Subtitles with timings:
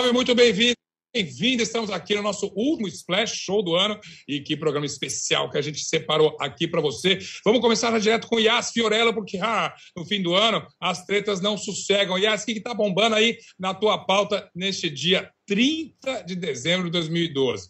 [0.00, 0.76] Salve, muito bem-vindo.
[1.14, 5.58] Bem-vindo, estamos aqui no nosso último Splash Show do ano e que programa especial que
[5.58, 7.18] a gente separou aqui para você.
[7.44, 11.58] Vamos começar direto com Yas Fiorella, porque ah, no fim do ano as tretas não
[11.58, 12.18] sossegam.
[12.18, 16.92] Yas, o que está bombando aí na tua pauta neste dia 30 de dezembro de
[16.92, 17.68] 2012?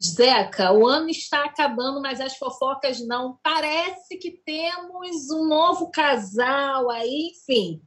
[0.00, 3.36] Zeca, o ano está acabando, mas as fofocas não.
[3.42, 7.82] Parece que temos um novo casal aí, enfim.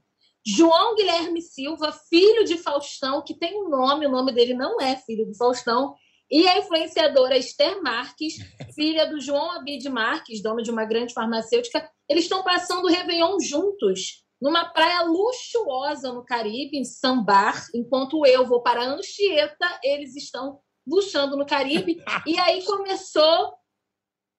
[0.46, 4.96] João Guilherme Silva, filho de Faustão, que tem um nome, o nome dele não é
[4.96, 5.96] filho de Faustão,
[6.30, 8.36] e a influenciadora Esther Marques,
[8.74, 13.40] filha do João Abid Marques, dono de uma grande farmacêutica, eles estão passando o Réveillon
[13.40, 20.60] juntos, numa praia luxuosa no Caribe, em Sambar, enquanto eu vou para Anchieta, eles estão
[20.88, 22.04] luxando no Caribe.
[22.26, 23.54] E aí começou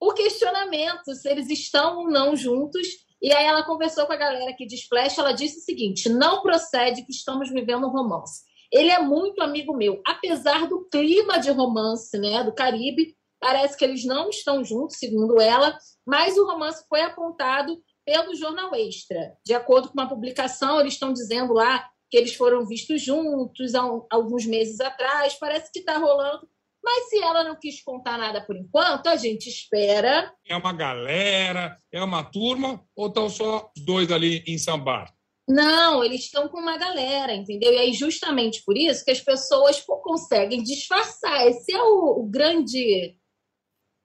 [0.01, 2.87] o questionamento se eles estão ou não juntos.
[3.23, 6.43] E aí ela conversou com a galera aqui de Splash, ela disse o seguinte: não
[6.43, 8.43] procede que estamos vivendo um romance.
[8.73, 13.85] Ele é muito amigo meu, apesar do clima de romance, né, do Caribe, parece que
[13.85, 19.37] eles não estão juntos, segundo ela, mas o romance foi apontado pelo jornal Extra.
[19.45, 23.83] De acordo com uma publicação, eles estão dizendo lá que eles foram vistos juntos há
[24.11, 26.49] alguns meses atrás, parece que está rolando
[26.83, 30.35] mas se ela não quis contar nada por enquanto, a gente espera.
[30.47, 35.15] É uma galera, é uma turma, ou estão só os dois ali em sambar?
[35.49, 37.73] Não, eles estão com uma galera, entendeu?
[37.73, 41.47] E aí, justamente por isso que as pessoas pô, conseguem disfarçar.
[41.47, 43.17] Esse é o, o, grande.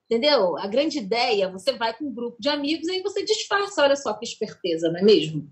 [0.09, 0.58] Entendeu?
[0.58, 3.95] A grande ideia, você vai com um grupo de amigos e aí você disfarça, olha
[3.95, 5.52] só que esperteza, não é mesmo?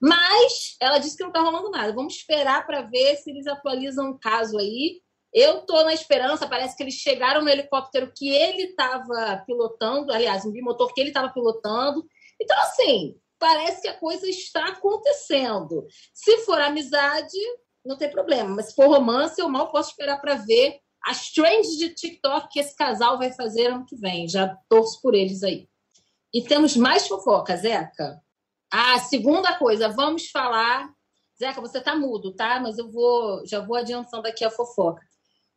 [0.00, 1.92] Mas ela disse que não está rolando nada.
[1.92, 5.00] Vamos esperar para ver se eles atualizam o caso aí
[5.36, 10.46] eu estou na esperança, parece que eles chegaram no helicóptero que ele estava pilotando, aliás,
[10.46, 12.06] um bimotor que ele estava pilotando.
[12.40, 15.86] Então, assim, parece que a coisa está acontecendo.
[16.14, 17.36] Se for amizade,
[17.84, 21.76] não tem problema, mas se for romance, eu mal posso esperar para ver as trends
[21.76, 24.26] de TikTok que esse casal vai fazer ano que vem.
[24.26, 25.68] Já torço por eles aí.
[26.32, 28.22] E temos mais fofocas, Zeca.
[28.72, 30.88] Ah, segunda coisa, vamos falar.
[31.38, 32.58] Zeca, você tá mudo, tá?
[32.58, 35.04] Mas eu vou, já vou adiantando aqui a fofoca.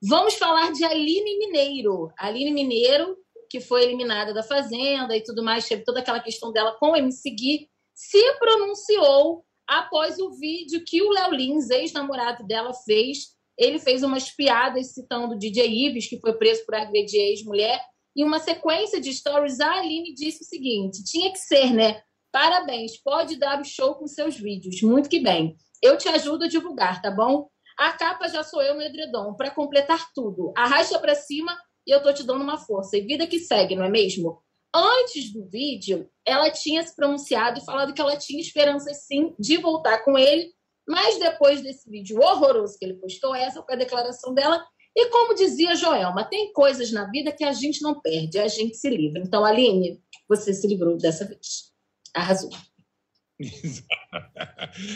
[0.02, 2.12] Vamos falar de Aline Mineiro.
[2.18, 3.18] Aline Mineiro,
[3.50, 6.96] que foi eliminada da Fazenda e tudo mais, teve toda aquela questão dela com o
[6.96, 7.68] MC
[8.00, 13.36] se pronunciou após o vídeo que o Léo Lins, ex-namorado dela, fez.
[13.58, 17.84] Ele fez umas piadas citando o DJ Ives, que foi preso por agredir ex-mulher.
[18.16, 22.02] E uma sequência de stories, a Aline disse o seguinte: tinha que ser, né?
[22.32, 24.82] Parabéns, pode dar o show com seus vídeos.
[24.82, 25.58] Muito que bem.
[25.84, 27.50] Eu te ajudo a divulgar, tá bom?
[27.80, 30.52] A capa já sou eu no edredom, para completar tudo.
[30.58, 31.58] Arrasta para cima
[31.88, 32.98] e eu tô te dando uma força.
[32.98, 34.44] E vida que segue, não é mesmo?
[34.76, 39.56] Antes do vídeo, ela tinha se pronunciado e falado que ela tinha esperança sim de
[39.56, 40.52] voltar com ele,
[40.86, 44.62] mas depois desse vídeo horroroso que ele postou, essa foi a declaração dela.
[44.94, 48.76] E como dizia Joelma, tem coisas na vida que a gente não perde, a gente
[48.76, 49.22] se livra.
[49.22, 51.72] Então, Aline, você se livrou dessa vez.
[52.14, 52.50] Arrasou.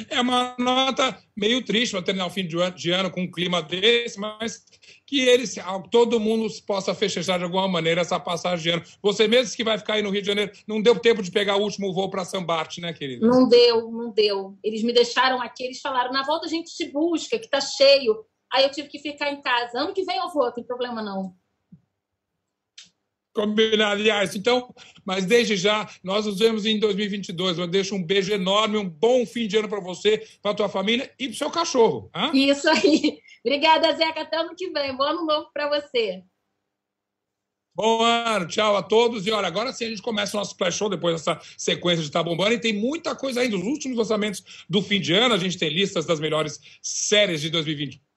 [0.10, 4.20] É uma nota meio triste para terminar o fim de ano com um clima desse,
[4.20, 4.66] mas
[5.06, 5.56] que eles,
[5.90, 8.84] todo mundo possa festejar de alguma maneira essa passagem de ano.
[9.02, 11.56] Você mesmo que vai ficar aí no Rio de Janeiro, não deu tempo de pegar
[11.56, 13.26] o último voo para Sambarte, né, querida?
[13.26, 14.58] Não deu, não deu.
[14.64, 18.26] Eles me deixaram aqui, eles falaram, na volta a gente te busca, que tá cheio.
[18.52, 19.80] Aí eu tive que ficar em casa.
[19.80, 21.34] Ano que vem eu vou, não tem problema não.
[23.34, 24.36] Combinado, aliás.
[24.36, 24.74] Então,
[25.04, 27.58] mas desde já, nós nos vemos em 2022.
[27.58, 31.12] Eu deixo um beijo enorme, um bom fim de ano para você, para tua família
[31.18, 32.12] e para o seu cachorro.
[32.16, 32.50] Hein?
[32.50, 33.20] Isso aí.
[33.44, 34.22] Obrigada, Zeca.
[34.22, 34.96] Até ano que vem.
[34.96, 36.24] Bom ano novo para você.
[37.76, 39.26] Bom ano, tchau a todos.
[39.26, 42.12] E olha, agora sim a gente começa o nosso flash show depois dessa sequência de
[42.12, 42.54] Tá Bombando.
[42.54, 43.58] E tem muita coisa ainda.
[43.58, 47.50] Os últimos lançamentos do fim de ano, a gente tem listas das melhores séries de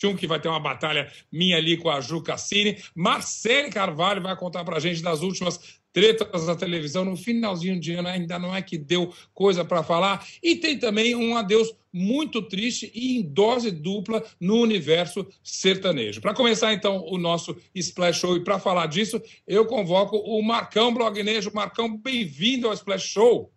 [0.03, 2.77] 2021, que vai ter uma batalha minha ali com a Ju Cassini.
[2.95, 8.09] Marcele Carvalho vai contar pra gente das últimas tretas da televisão no finalzinho de ano,
[8.09, 10.27] ainda não é que deu coisa para falar.
[10.43, 16.21] E tem também um adeus muito triste e em dose dupla no universo sertanejo.
[16.21, 20.93] Para começar, então, o nosso Splash Show, e para falar disso, eu convoco o Marcão
[20.93, 21.51] Blognejo.
[21.55, 23.51] Marcão, bem-vindo ao Splash Show.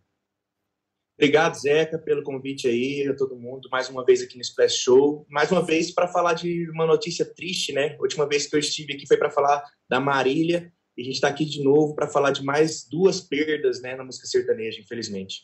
[1.19, 5.27] Obrigado, Zeca, pelo convite aí, a todo mundo, mais uma vez aqui no Splash Show.
[5.29, 7.97] Mais uma vez para falar de uma notícia triste, né?
[7.99, 11.15] A última vez que eu estive aqui foi para falar da Marília, e a gente
[11.15, 15.41] está aqui de novo para falar de mais duas perdas né, na música sertaneja, infelizmente.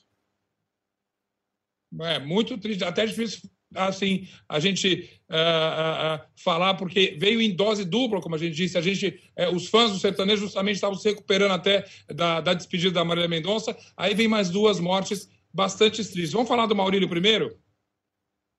[2.03, 3.41] É muito triste, até difícil
[3.75, 8.77] assim a gente uh, uh, falar porque veio em dose dupla, como a gente disse.
[8.77, 12.93] A gente, uh, os fãs do sertanejo justamente estavam se recuperando até da, da despedida
[12.93, 13.75] da Marília Mendonça.
[13.97, 16.33] Aí vem mais duas mortes bastante tristes.
[16.33, 17.57] Vamos falar do Maurílio primeiro?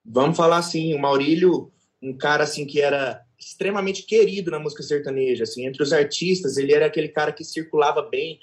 [0.02, 0.94] Vamos falar sim.
[0.94, 1.70] O Maurílio,
[2.02, 6.72] um cara assim que era extremamente querido na música sertaneja, assim, entre os artistas, ele
[6.72, 8.40] era aquele cara que circulava bem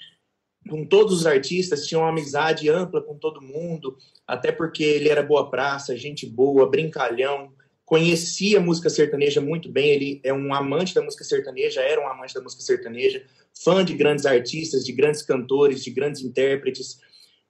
[0.70, 5.22] com todos os artistas, tinha uma amizade ampla com todo mundo, até porque ele era
[5.22, 7.52] boa praça, gente boa, brincalhão,
[7.84, 12.08] conhecia a música sertaneja muito bem, ele é um amante da música sertaneja, era um
[12.08, 17.00] amante da música sertaneja, fã de grandes artistas, de grandes cantores, de grandes intérpretes,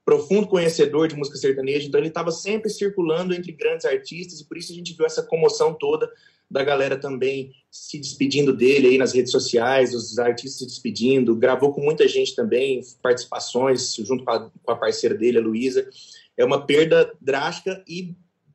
[0.05, 4.59] profundo conhecedor de música sertaneja, então ele estava sempre circulando entre grandes artistas e por
[4.59, 6.11] isso a gente viu essa comoção toda
[6.51, 11.73] da galera também se despedindo dele aí nas redes sociais, os artistas se despedindo, gravou
[11.73, 15.89] com muita gente também, participações junto com a, com a parceira dele, a Luísa.
[16.37, 18.15] É uma perda drástica e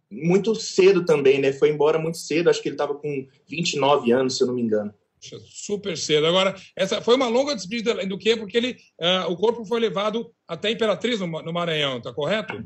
[0.10, 1.52] muito cedo também, né?
[1.52, 4.62] Foi embora muito cedo, acho que ele estava com 29 anos, se eu não me
[4.62, 4.94] engano.
[5.22, 6.28] Super cedo.
[6.28, 8.36] Agora, essa foi uma longa despedida do que?
[8.38, 12.66] Porque ele, uh, o corpo foi levado até Imperatriz no, no Maranhão, tá correto?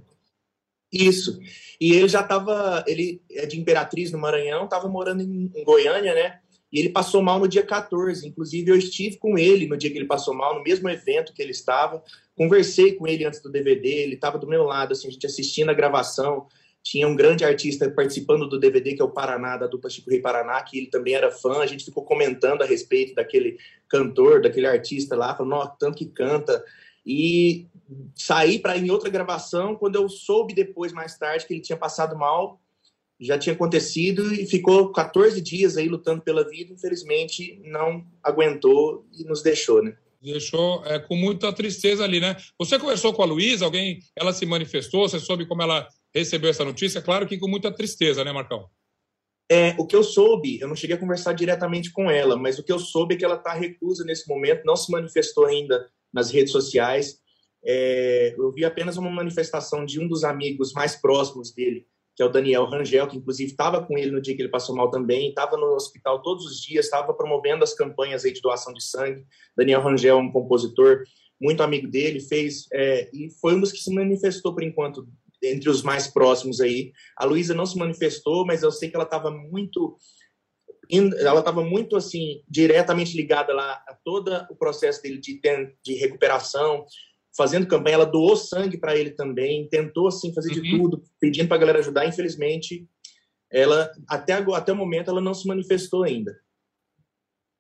[0.91, 1.39] Isso.
[1.81, 6.13] E ele já estava, ele é de Imperatriz no Maranhão, estava morando em, em, Goiânia,
[6.13, 6.39] né?
[6.71, 8.27] E ele passou mal no dia 14.
[8.27, 11.41] Inclusive, eu estive com ele no dia que ele passou mal, no mesmo evento que
[11.41, 12.03] ele estava.
[12.35, 15.69] Conversei com ele antes do DVD, ele estava do meu lado, assim, a gente assistindo
[15.69, 16.47] a gravação.
[16.83, 20.19] Tinha um grande artista participando do DVD, que é o Paraná, da dupla Chico Rei
[20.19, 21.59] Paraná, que ele também era fã.
[21.59, 23.57] A gente ficou comentando a respeito daquele
[23.87, 26.61] cantor, daquele artista lá, falando, tanto que canta.
[27.05, 27.67] E
[28.15, 29.75] saí para em outra gravação.
[29.75, 32.59] Quando eu soube depois, mais tarde, que ele tinha passado mal,
[33.19, 36.73] já tinha acontecido e ficou 14 dias aí lutando pela vida.
[36.73, 39.95] Infelizmente, não aguentou e nos deixou, né?
[40.21, 42.35] Deixou é, com muita tristeza ali, né?
[42.57, 46.63] Você conversou com a Luísa, alguém, ela se manifestou, você soube como ela recebeu essa
[46.63, 47.01] notícia?
[47.01, 48.69] Claro que com muita tristeza, né, Marcão?
[49.51, 52.63] É, o que eu soube, eu não cheguei a conversar diretamente com ela, mas o
[52.63, 56.31] que eu soube é que ela está reclusa nesse momento, não se manifestou ainda nas
[56.31, 57.19] redes sociais.
[57.65, 61.85] É, eu vi apenas uma manifestação de um dos amigos mais próximos dele,
[62.15, 64.75] que é o Daniel Rangel, que inclusive estava com ele no dia que ele passou
[64.75, 68.83] mal também, estava no hospital todos os dias, estava promovendo as campanhas de doação de
[68.83, 69.25] sangue.
[69.57, 71.03] Daniel Rangel é um compositor
[71.41, 75.07] muito amigo dele, fez é, e foi um dos que se manifestou por enquanto
[75.43, 76.91] entre os mais próximos aí.
[77.17, 79.97] A Luísa não se manifestou, mas eu sei que ela estava muito
[80.91, 85.39] ela estava muito assim diretamente ligada lá a todo o processo dele de,
[85.83, 86.85] de recuperação,
[87.35, 87.95] fazendo campanha.
[87.95, 90.61] Ela doou sangue para ele também, tentou assim fazer uhum.
[90.61, 92.05] de tudo, pedindo para a galera ajudar.
[92.05, 92.85] Infelizmente,
[93.51, 96.37] ela até agora, até o momento ela não se manifestou ainda.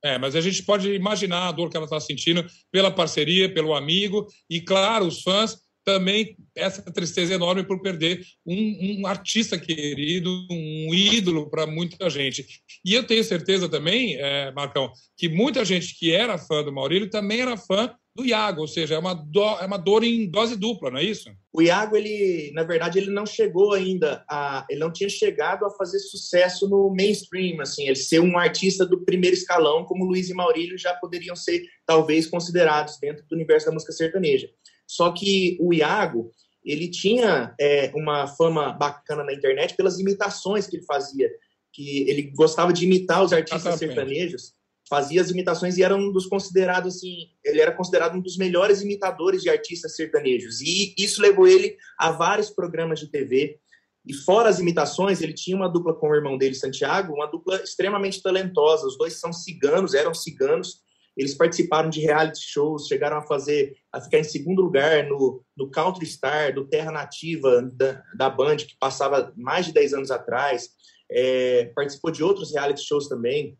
[0.03, 3.73] É, mas a gente pode imaginar a dor que ela está sentindo pela parceria, pelo
[3.73, 10.29] amigo e, claro, os fãs também essa tristeza enorme por perder um, um artista querido,
[10.49, 12.45] um ídolo para muita gente.
[12.85, 17.09] E eu tenho certeza também, é, Marcão, que muita gente que era fã do Maurílio
[17.09, 20.55] também era fã do Iago, ou seja, é uma, do, é uma dor em dose
[20.55, 21.31] dupla, não é isso?
[21.51, 25.71] O Iago, ele, na verdade, ele não chegou ainda a, ele não tinha chegado a
[25.71, 30.33] fazer sucesso no mainstream, assim, ele ser um artista do primeiro escalão, como Luiz e
[30.33, 34.47] Maurílio já poderiam ser, talvez, considerados dentro do universo da música sertaneja.
[34.87, 36.31] Só que o Iago,
[36.63, 41.29] ele tinha é, uma fama bacana na internet pelas imitações que ele fazia,
[41.71, 44.53] que ele gostava de imitar os artistas sertanejos,
[44.89, 48.81] fazia as imitações e era um dos considerados assim, ele era considerado um dos melhores
[48.81, 50.61] imitadores de artistas sertanejos.
[50.61, 53.59] E isso levou ele a vários programas de TV.
[54.05, 57.55] E fora as imitações, ele tinha uma dupla com o irmão dele, Santiago, uma dupla
[57.63, 58.85] extremamente talentosa.
[58.85, 60.81] Os dois são ciganos, eram ciganos,
[61.15, 65.69] eles participaram de reality shows, chegaram a fazer, a ficar em segundo lugar no, no
[65.69, 70.69] Country Star, do Terra Nativa, da, da Band, que passava mais de 10 anos atrás.
[71.11, 73.57] É, participou de outros reality shows também.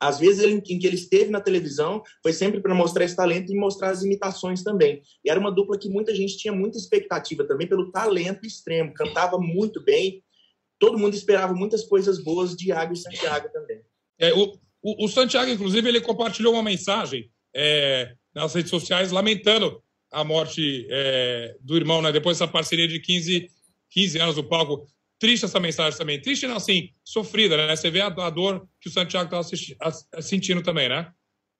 [0.00, 3.52] Às vezes, ele, em que ele esteve na televisão, foi sempre para mostrar esse talento
[3.52, 5.02] e mostrar as imitações também.
[5.24, 8.94] E era uma dupla que muita gente tinha muita expectativa também pelo talento extremo.
[8.94, 10.22] Cantava muito bem.
[10.78, 13.80] Todo mundo esperava muitas coisas boas de Iago e Santiago também.
[14.18, 19.82] É, o, o, o Santiago, inclusive, ele compartilhou uma mensagem é, nas redes sociais lamentando
[20.12, 22.12] a morte é, do irmão, né?
[22.12, 23.50] Depois dessa parceria de 15,
[23.90, 24.86] 15 anos no palco.
[25.18, 26.20] Triste essa mensagem também.
[26.20, 27.74] Triste, não, assim, sofrida, né?
[27.74, 31.10] Você vê a, a dor que o Santiago estava sentindo também, né?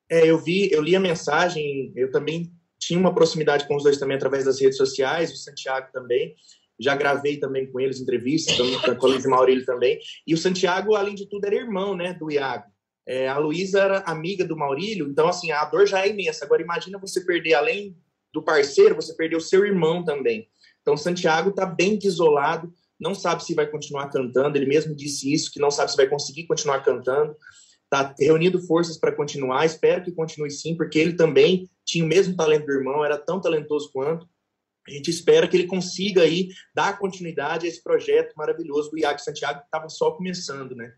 [0.08, 3.98] É, eu vi, eu li a mensagem, eu também tinha uma proximidade com os dois
[3.98, 6.36] também através das redes sociais, o Santiago também.
[6.78, 9.98] Já gravei também com eles entrevistas, com o Luiz Maurílio também.
[10.24, 12.75] E o Santiago, além de tudo, era irmão, né, do Iago.
[13.06, 16.44] É, a Luísa era amiga do Maurílio, então, assim, a dor já é imensa.
[16.44, 17.96] Agora, imagina você perder, além
[18.32, 20.48] do parceiro, você perder o seu irmão também.
[20.82, 24.56] Então, Santiago está bem isolado, não sabe se vai continuar cantando.
[24.56, 27.36] Ele mesmo disse isso, que não sabe se vai conseguir continuar cantando.
[27.84, 29.64] Está reunindo forças para continuar.
[29.64, 33.40] Espero que continue sim, porque ele também tinha o mesmo talento do irmão, era tão
[33.40, 34.28] talentoso quanto.
[34.86, 39.18] A gente espera que ele consiga aí dar continuidade a esse projeto maravilhoso do Iago
[39.18, 40.92] Santiago, que estava só começando, né?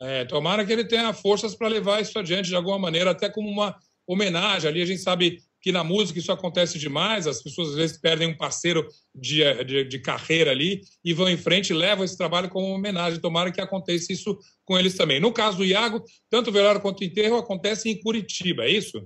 [0.00, 3.48] É, tomara que ele tenha forças para levar isso adiante de alguma maneira, até como
[3.48, 3.76] uma
[4.06, 4.82] homenagem ali.
[4.82, 8.36] A gente sabe que na música isso acontece demais, as pessoas às vezes perdem um
[8.36, 12.68] parceiro de, de, de carreira ali e vão em frente e levam esse trabalho como
[12.68, 13.20] homenagem.
[13.20, 15.18] Tomara que aconteça isso com eles também.
[15.18, 19.02] No caso do Iago, tanto o velório quanto o enterro acontece em Curitiba, é isso?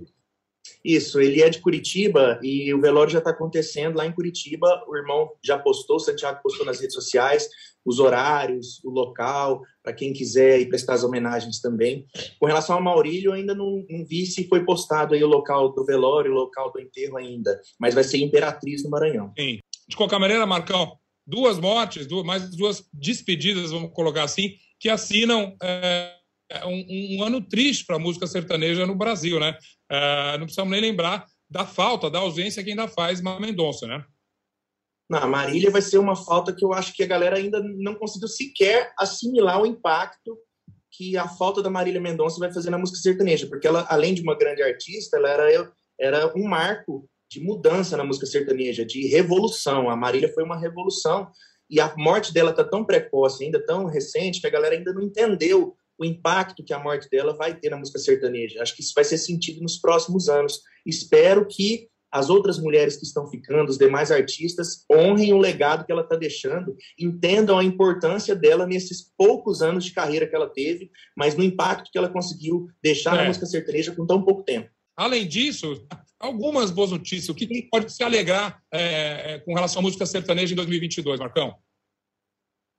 [0.84, 4.84] Isso, ele é de Curitiba e o velório já está acontecendo lá em Curitiba.
[4.86, 7.48] O irmão já postou, Santiago postou nas redes sociais
[7.84, 12.06] os horários, o local, para quem quiser ir prestar as homenagens também.
[12.38, 15.84] Com relação ao Maurílio, ainda não, não, vi se foi postado aí o local do
[15.84, 19.32] velório, o local do enterro ainda, mas vai ser Imperatriz no Maranhão.
[19.38, 19.58] Sim.
[19.88, 20.96] De qualquer maneira, Marcão,
[21.26, 25.56] duas mortes, duas, mais duas despedidas, vamos colocar assim, que assinam.
[25.62, 26.20] É
[26.50, 29.56] é um, um ano triste para a música sertaneja no Brasil, né?
[29.90, 34.04] Uh, não precisamos nem lembrar da falta, da ausência que ainda faz Mendonça, né?
[35.10, 38.28] Na Marília vai ser uma falta que eu acho que a galera ainda não conseguiu
[38.28, 40.38] sequer assimilar o impacto
[40.92, 44.22] que a falta da Marília Mendonça vai fazer na música sertaneja, porque ela, além de
[44.22, 49.90] uma grande artista, ela era, era um marco de mudança na música sertaneja, de revolução.
[49.90, 51.28] A Marília foi uma revolução
[51.68, 55.02] e a morte dela está tão precoce, ainda tão recente, que a galera ainda não
[55.02, 58.62] entendeu o impacto que a morte dela vai ter na música sertaneja.
[58.62, 60.60] Acho que isso vai ser sentido nos próximos anos.
[60.86, 65.92] Espero que as outras mulheres que estão ficando, os demais artistas, honrem o legado que
[65.92, 70.90] ela está deixando, entendam a importância dela nesses poucos anos de carreira que ela teve,
[71.16, 73.18] mas no impacto que ela conseguiu deixar é.
[73.18, 74.68] na música sertaneja com tão pouco tempo.
[74.96, 75.86] Além disso,
[76.18, 77.28] algumas boas notícias.
[77.28, 81.56] O que pode se alegrar é, é com relação à música sertaneja em 2022, Marcão?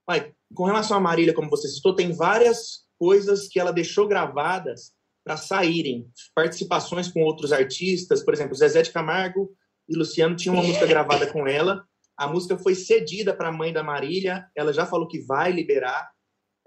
[0.06, 4.92] Pai, com relação à Marília, como você citou, tem várias coisas que ela deixou gravadas
[5.24, 9.52] para saírem, participações com outros artistas, por exemplo, Zezé de Camargo
[9.88, 11.84] e Luciano tinham uma música gravada com ela.
[12.18, 16.10] A música foi cedida para a mãe da Marília, ela já falou que vai liberar,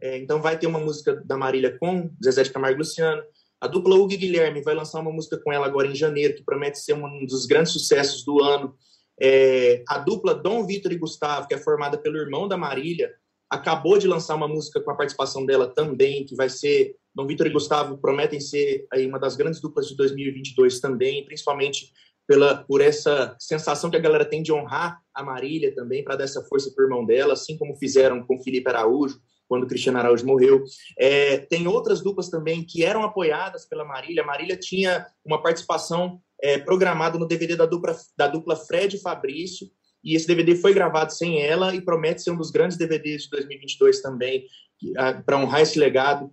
[0.01, 3.23] é, então vai ter uma música da Marília com Zezé de Camargo e Luciano.
[3.61, 6.79] A dupla Hugo Guilherme vai lançar uma música com ela agora em janeiro, que promete
[6.79, 8.77] ser um dos grandes sucessos do ano.
[9.21, 13.15] É, a dupla Dom Vitor e Gustavo, que é formada pelo irmão da Marília,
[13.55, 16.97] acabou de lançar uma música com a participação dela também, que vai ser.
[17.15, 21.93] Dom Vitor e Gustavo prometem ser aí uma das grandes duplas de 2022 também, principalmente
[22.27, 26.25] pela, por essa sensação que a galera tem de honrar a Marília também, para dar
[26.25, 30.27] essa força para o irmão dela, assim como fizeram com Felipe Araújo, quando Cristiano Araújo
[30.27, 30.65] morreu.
[30.99, 34.23] É, tem outras duplas também que eram apoiadas pela Marília.
[34.23, 39.01] A Marília tinha uma participação é, programada no DVD da dupla, da dupla Fred e
[39.01, 39.69] Fabrício,
[40.05, 43.31] e esse DVD foi gravado sem ela e promete ser um dos grandes DVDs de
[43.31, 44.47] 2022 também,
[45.25, 46.31] para honrar esse legado.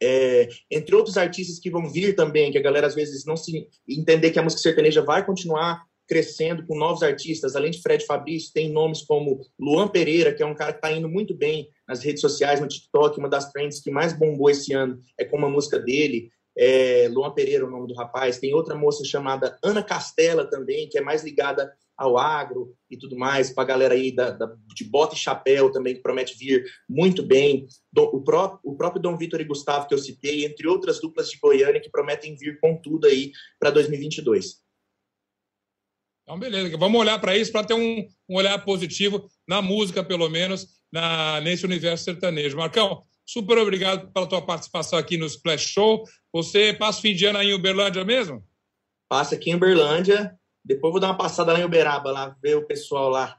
[0.00, 3.68] É, entre outros artistas que vão vir também, que a galera às vezes não se
[3.88, 8.52] entender que a música sertaneja vai continuar crescendo com novos artistas, além de Fred Fabrício,
[8.52, 12.02] tem nomes como Luan Pereira, que é um cara que está indo muito bem nas
[12.02, 15.48] redes sociais, no TikTok, uma das trends que mais bombou esse ano é com uma
[15.48, 18.38] música dele, é, Luan Pereira, o nome do rapaz.
[18.38, 23.16] Tem outra moça chamada Ana Castela também, que é mais ligada ao agro e tudo
[23.16, 26.64] mais, para a galera aí da, da, de bota e chapéu também, que promete vir
[26.88, 27.66] muito bem.
[27.92, 31.30] Do, o, pró, o próprio Dom Vitor e Gustavo, que eu citei, entre outras duplas
[31.30, 34.60] de Goiânia, que prometem vir com tudo aí para 2022.
[36.22, 36.76] Então, beleza.
[36.76, 41.40] Vamos olhar para isso para ter um, um, olhar positivo na música, pelo menos, na,
[41.40, 42.56] nesse universo sertanejo.
[42.56, 46.04] Marcão, super obrigado pela tua participação aqui no Splash Show.
[46.32, 48.44] Você passa o fim de ano aí em Uberlândia mesmo?
[49.08, 50.34] Passa aqui em Uberlândia.
[50.64, 53.38] Depois vou dar uma passada lá em Uberaba, lá, ver o pessoal lá.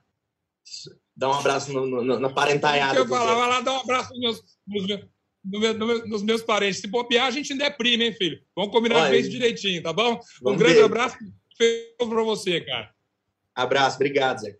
[1.15, 2.99] Dar um abraço no, no, na parentaiada.
[2.99, 6.41] Eu falar, vai lá dar um abraço nos meus, nos, meus, no meu, nos meus
[6.41, 6.81] parentes.
[6.81, 8.41] Se bobear, a gente deprime, hein, filho?
[8.55, 10.19] Vamos combinar Olha, direitinho, tá bom?
[10.45, 10.85] Um grande ver.
[10.85, 11.17] abraço
[11.97, 12.93] para você, cara.
[13.55, 14.57] Abraço, obrigado, Zé.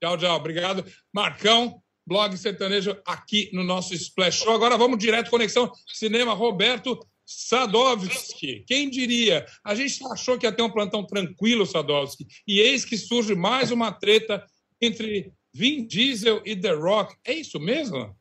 [0.00, 0.36] Tchau, tchau.
[0.36, 0.84] Obrigado.
[1.12, 4.54] Marcão, blog sertanejo aqui no nosso Splash Show.
[4.54, 6.32] Agora vamos direto, conexão cinema.
[6.32, 9.44] Roberto Sadovski, quem diria?
[9.64, 13.72] A gente achou que ia ter um plantão tranquilo, Sadovski, e eis que surge mais
[13.72, 14.46] uma treta
[14.80, 17.16] entre Vin Diesel e The Rock.
[17.24, 18.16] É isso mesmo?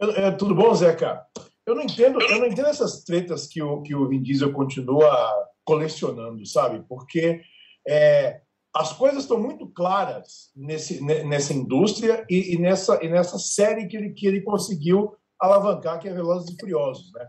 [0.00, 1.26] É, tudo bom, Zeca?
[1.66, 5.30] Eu não entendo, eu não entendo essas tretas que o, que o Vin Diesel continua
[5.64, 6.82] colecionando, sabe?
[6.88, 7.42] Porque
[7.86, 8.40] é,
[8.74, 13.96] as coisas estão muito claras nesse, nessa indústria e, e, nessa, e nessa série que
[13.96, 17.28] ele, que ele conseguiu alavancar, que é Velozes e Furiosos, né?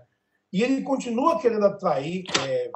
[0.51, 2.71] E ele continua querendo atrair é,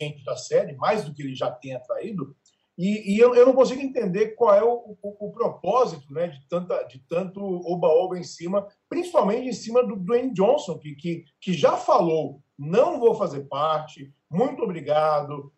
[0.00, 2.34] gente da série, mais do que ele já tem atraído,
[2.78, 6.46] e, e eu, eu, não consigo entender qual é o, o, o, propósito né, de,
[6.48, 11.52] tanta, de tanto oba-oba em cima, principalmente em cima do Dwayne Johnson, que, que, que
[11.52, 15.52] já falou: não vou fazer parte, muito obrigado,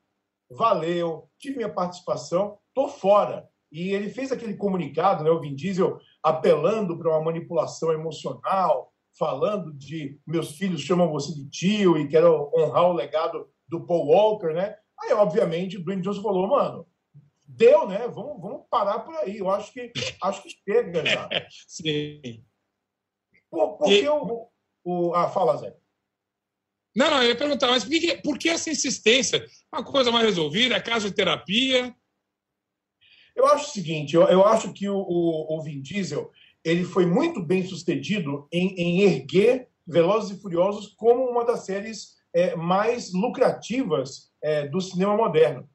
[0.50, 3.46] valeu, tive minha participação, tô fora.
[3.70, 9.72] E ele fez aquele comunicado, né, o Vin Diesel apelando para uma manipulação emocional, falando
[9.72, 14.52] de meus filhos chamam você de tio e quero honrar o legado do Paul Walker,
[14.52, 14.76] né?
[14.98, 16.86] Aí, obviamente, o Dwayne Johnson falou, mano,
[17.44, 18.08] deu, né?
[18.08, 19.38] Vamos, vamos parar por aí.
[19.38, 21.28] Eu acho que acho que chega já.
[21.66, 22.44] Sim.
[23.50, 24.08] Por, por e...
[24.08, 24.48] o,
[24.84, 25.14] o.
[25.14, 25.76] Ah, fala, Zé.
[26.94, 29.46] Não, não, eu ia perguntar, mas por que, por que essa insistência?
[29.72, 31.94] Uma coisa mais resolvida, é caso de terapia?
[33.36, 36.30] Eu acho o seguinte, eu, eu acho que o, o, o Vin Diesel
[36.64, 42.16] ele foi muito bem sucedido em, em erguer Velozes e Furiosos como uma das séries
[42.32, 45.68] é, mais lucrativas é, do cinema moderno.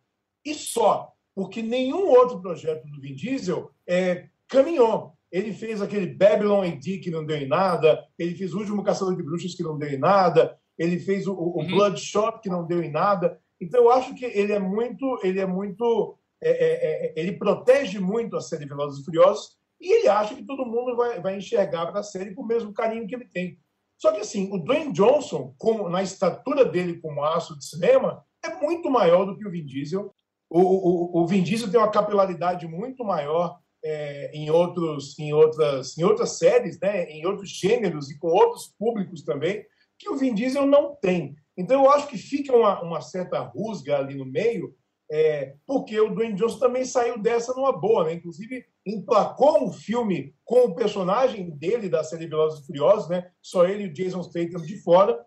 [0.44, 5.14] E só, porque nenhum outro projeto do Vin Diesel é, caminhou.
[5.32, 9.16] Ele fez aquele Babylon AD que não deu em nada, ele fez o último Caçador
[9.16, 11.68] de Bruxas que não deu em nada, ele fez o, o uhum.
[11.68, 13.40] Bloodshot que não deu em nada.
[13.60, 18.00] Então eu acho que ele é muito, ele é muito, é, é, é ele protege
[18.00, 21.88] muito a série Velozes e Furiosos e ele acha que todo mundo vai, vai enxergar
[21.88, 23.60] para a série com o mesmo carinho que ele tem.
[23.98, 28.56] Só que assim, o Dwayne Johnson, como, na estatura dele como aço de cinema, é
[28.62, 30.14] muito maior do que o Vin Diesel.
[30.50, 35.98] O, o, o Vin Diesel tem uma capilaridade muito maior é, em, outros, em, outras,
[35.98, 39.66] em outras séries, né, em outros gêneros e com outros públicos também,
[39.98, 41.36] que o Vin Diesel não tem.
[41.58, 44.76] Então eu acho que fica uma, uma certa rusga ali no meio,
[45.12, 48.14] é, porque o Dwayne Johnson também saiu dessa numa boa, né?
[48.14, 53.30] Inclusive, emplacou um filme com o personagem dele da série Velozes e Furiosos, né?
[53.42, 55.24] Só ele e o Jason Statham de fora.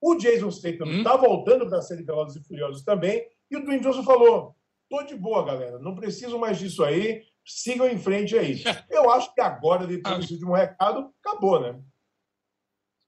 [0.00, 1.20] O Jason Statham está hum.
[1.20, 3.26] voltando para a série Velozes e Furiosos também.
[3.50, 4.56] E o Dwayne Johnson falou:
[4.88, 8.62] tô de boa, galera, não preciso mais disso aí, sigam em frente aí.
[8.90, 11.78] Eu acho que agora, depois desse último recado, acabou, né?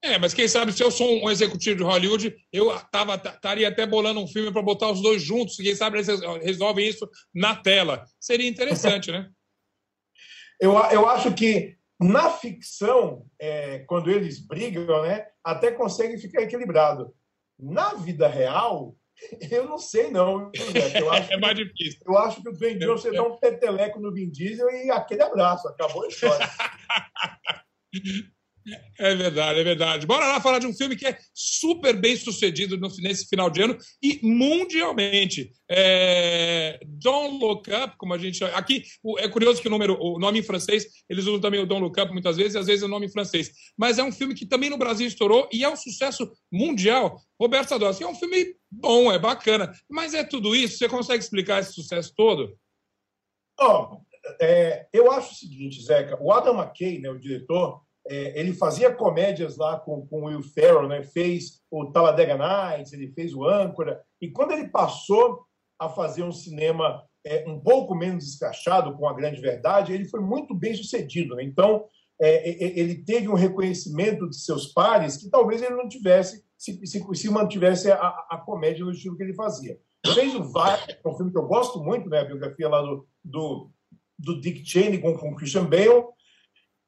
[0.02, 3.86] É, mas quem sabe se eu sou um executivo de Hollywood, eu tava, estaria até
[3.86, 5.56] bolando um filme para botar os dois juntos.
[5.56, 6.08] Quem sabe eles
[6.42, 8.04] resolvem isso na tela.
[8.18, 9.30] Seria interessante, né?
[10.60, 17.14] eu, eu acho que na ficção, é, quando eles brigam, né, até conseguem ficar equilibrado.
[17.56, 18.96] Na vida real,
[19.50, 20.50] eu não sei, não.
[20.98, 22.00] Eu acho é mais difícil.
[22.04, 25.22] Eu acho que o Dwayne Johnson é, dá um peteleco no Vin Diesel e aquele
[25.22, 25.68] abraço.
[25.68, 26.50] Acabou a história.
[28.98, 30.06] É verdade, é verdade.
[30.06, 33.62] Bora lá falar de um filme que é super bem sucedido no, nesse final de
[33.62, 35.50] ano e mundialmente.
[35.68, 36.78] É...
[36.86, 38.44] Don't Look Up, como a gente.
[38.44, 38.84] Aqui
[39.18, 42.00] é curioso que o, número, o nome em francês, eles usam também o Don't Look
[42.00, 43.50] Up muitas vezes, e às vezes é o nome em francês.
[43.76, 47.20] Mas é um filme que também no Brasil estourou e é um sucesso mundial.
[47.40, 49.72] Roberto Sadowski, é um filme bom, é bacana.
[49.90, 50.78] Mas é tudo isso?
[50.78, 52.56] Você consegue explicar esse sucesso todo?
[53.60, 53.98] Oh,
[54.40, 56.16] é, eu acho o seguinte, Zeca.
[56.20, 60.88] O Adam McKay, né, o diretor, é, ele fazia comédias lá com, com Will Ferrell,
[60.88, 61.02] né?
[61.02, 65.44] fez o Talladega Nights, ele fez o Âncora, e quando ele passou
[65.78, 70.20] a fazer um cinema é, um pouco menos escrachado, com a grande verdade, ele foi
[70.20, 71.36] muito bem sucedido.
[71.36, 71.44] Né?
[71.44, 71.84] Então,
[72.20, 77.04] é, ele teve um reconhecimento de seus pares que talvez ele não tivesse se, se,
[77.14, 77.96] se mantivesse a,
[78.30, 79.78] a, comédia no estilo que ele fazia.
[80.14, 82.20] Fez o VAR, é um filme que eu gosto muito, né?
[82.20, 83.70] a biografia lá do, do,
[84.18, 86.04] do Dick Cheney com, com Christian Bale,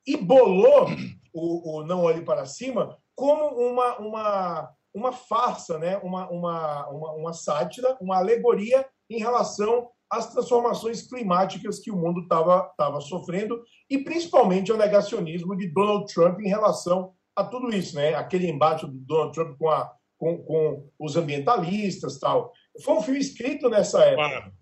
[0.06, 0.86] e bolou
[1.32, 5.98] o, o Não Olhe Para Cima como uma, uma, uma farsa, né?
[5.98, 12.22] uma, uma, uma, uma sátira, uma alegoria em relação às transformações climáticas que o mundo
[12.22, 17.96] estava tava sofrendo e principalmente ao negacionismo de Donald Trump em relação a tudo isso,
[17.96, 18.14] né?
[18.14, 22.52] Aquele embate do Donald Trump com, a, com, com os ambientalistas tal.
[22.82, 24.52] Foi um filme escrito nessa época.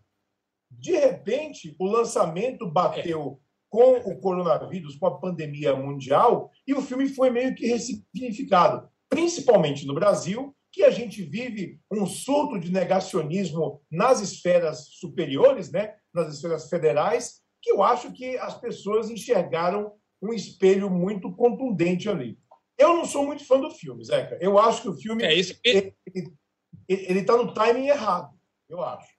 [0.70, 3.41] De repente, o lançamento bateu
[3.72, 9.87] com o coronavírus, com a pandemia mundial, e o filme foi meio que ressignificado, principalmente
[9.87, 16.35] no Brasil, que a gente vive um surto de negacionismo nas esferas superiores, né, nas
[16.35, 22.38] esferas federais, que eu acho que as pessoas enxergaram um espelho muito contundente ali.
[22.76, 24.37] Eu não sou muito fã do filme, Zeca.
[24.38, 25.58] Eu acho que o filme é isso.
[25.64, 29.12] ele está no timing errado, eu acho.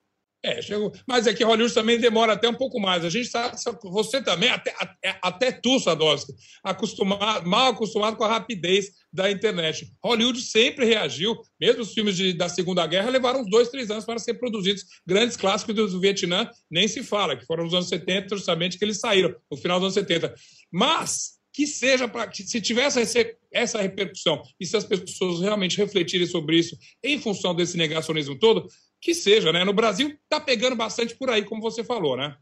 [0.46, 0.92] É, chegou.
[1.08, 3.06] Mas é que Hollywood também demora até um pouco mais.
[3.06, 3.56] A gente está.
[3.82, 4.76] Você também, até,
[5.22, 9.88] até, tu, Sadowski, acostumado, mal acostumado com a rapidez da internet.
[10.04, 14.04] Hollywood sempre reagiu, mesmo os filmes de, da Segunda Guerra levaram uns dois, três anos
[14.04, 14.84] para ser produzidos.
[15.08, 19.00] Grandes clássicos do Vietnã, nem se fala, que foram nos anos 70, justamente, que eles
[19.00, 20.36] saíram, no final dos anos 70.
[20.70, 23.00] Mas que seja para se tivesse
[23.52, 28.68] essa repercussão e se as pessoas realmente refletirem sobre isso em função desse negacionismo todo,
[29.04, 29.66] que seja, né?
[29.66, 32.38] No Brasil está pegando bastante por aí, como você falou, né?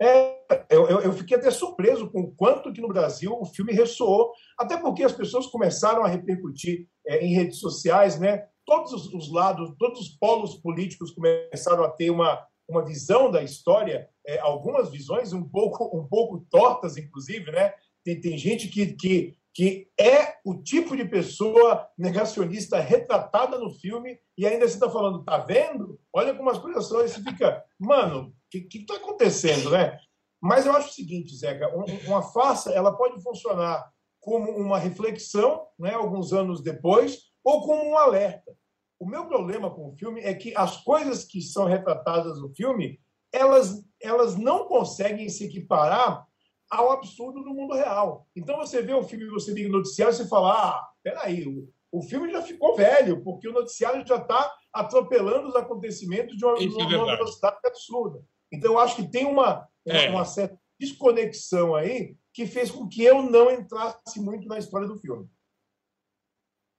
[0.00, 0.36] É,
[0.68, 4.76] eu, eu, fiquei até surpreso com o quanto que no Brasil o filme ressoou, até
[4.76, 8.46] porque as pessoas começaram a repercutir é, em redes sociais, né?
[8.66, 12.38] Todos os, os, lados, todos os polos políticos começaram a ter uma,
[12.68, 17.72] uma visão da história, é, algumas visões um pouco, um pouco tortas, inclusive, né?
[18.04, 24.20] Tem, tem gente que, que, que é o tipo de pessoa negacionista retratada no filme
[24.36, 25.98] e ainda você está falando, tá vendo?
[26.12, 29.98] Olha como as coisas são, e você fica, mano, o que está acontecendo, né?
[30.42, 31.70] Mas eu acho o seguinte, Zeca,
[32.06, 33.90] uma farsa ela pode funcionar
[34.20, 38.54] como uma reflexão, né, alguns anos depois, ou como um alerta.
[39.00, 43.00] O meu problema com o filme é que as coisas que são retratadas no filme,
[43.32, 46.25] elas, elas não conseguem se equiparar
[46.70, 48.26] ao absurdo do mundo real.
[48.34, 51.68] Então você vê o filme, você liga o noticiário e você fala: ah, peraí, o,
[51.92, 56.58] o filme já ficou velho, porque o noticiário já está atropelando os acontecimentos de uma,
[56.58, 58.22] é uma velocidade absurda.
[58.52, 60.08] Então eu acho que tem uma, é.
[60.10, 64.98] uma certa desconexão aí que fez com que eu não entrasse muito na história do
[64.98, 65.26] filme.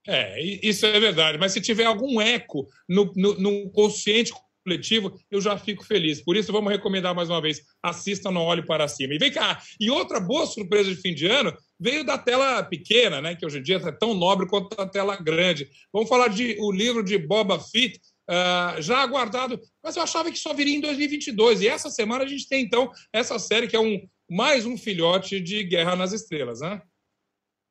[0.06, 1.36] É, isso é verdade.
[1.36, 4.32] Mas se tiver algum eco no, no, no consciente
[4.68, 6.20] coletivo, eu já fico feliz.
[6.22, 9.14] Por isso, vamos recomendar mais uma vez: assista No Olhe para Cima.
[9.14, 13.22] E vem cá, e outra boa surpresa de fim de ano veio da tela pequena,
[13.22, 15.68] né, que hoje em dia é tão nobre quanto a tela grande.
[15.92, 20.38] Vamos falar de o livro de Boba Fett, uh, já aguardado, mas eu achava que
[20.38, 21.62] só viria em 2022.
[21.62, 25.40] E essa semana a gente tem, então, essa série que é um mais um filhote
[25.40, 26.82] de Guerra nas Estrelas, né?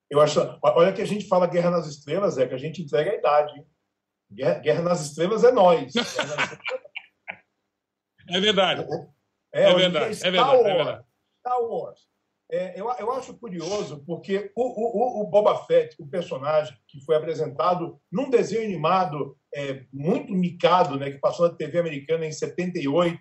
[0.10, 3.12] Eu acho, olha que a gente fala Guerra nas Estrelas, é que a gente entrega
[3.12, 3.62] a idade.
[4.32, 5.94] Guerra, Guerra nas Estrelas é nós.
[8.30, 8.86] É verdade.
[9.54, 11.06] É, é, verdade, é, verdade, é verdade.
[11.40, 12.08] Star Wars.
[12.50, 17.16] É, eu, eu acho curioso porque o, o, o, Boba Fett, o personagem que foi
[17.18, 23.20] apresentado num desenho animado é, muito micado, né, que passou na TV americana em 78,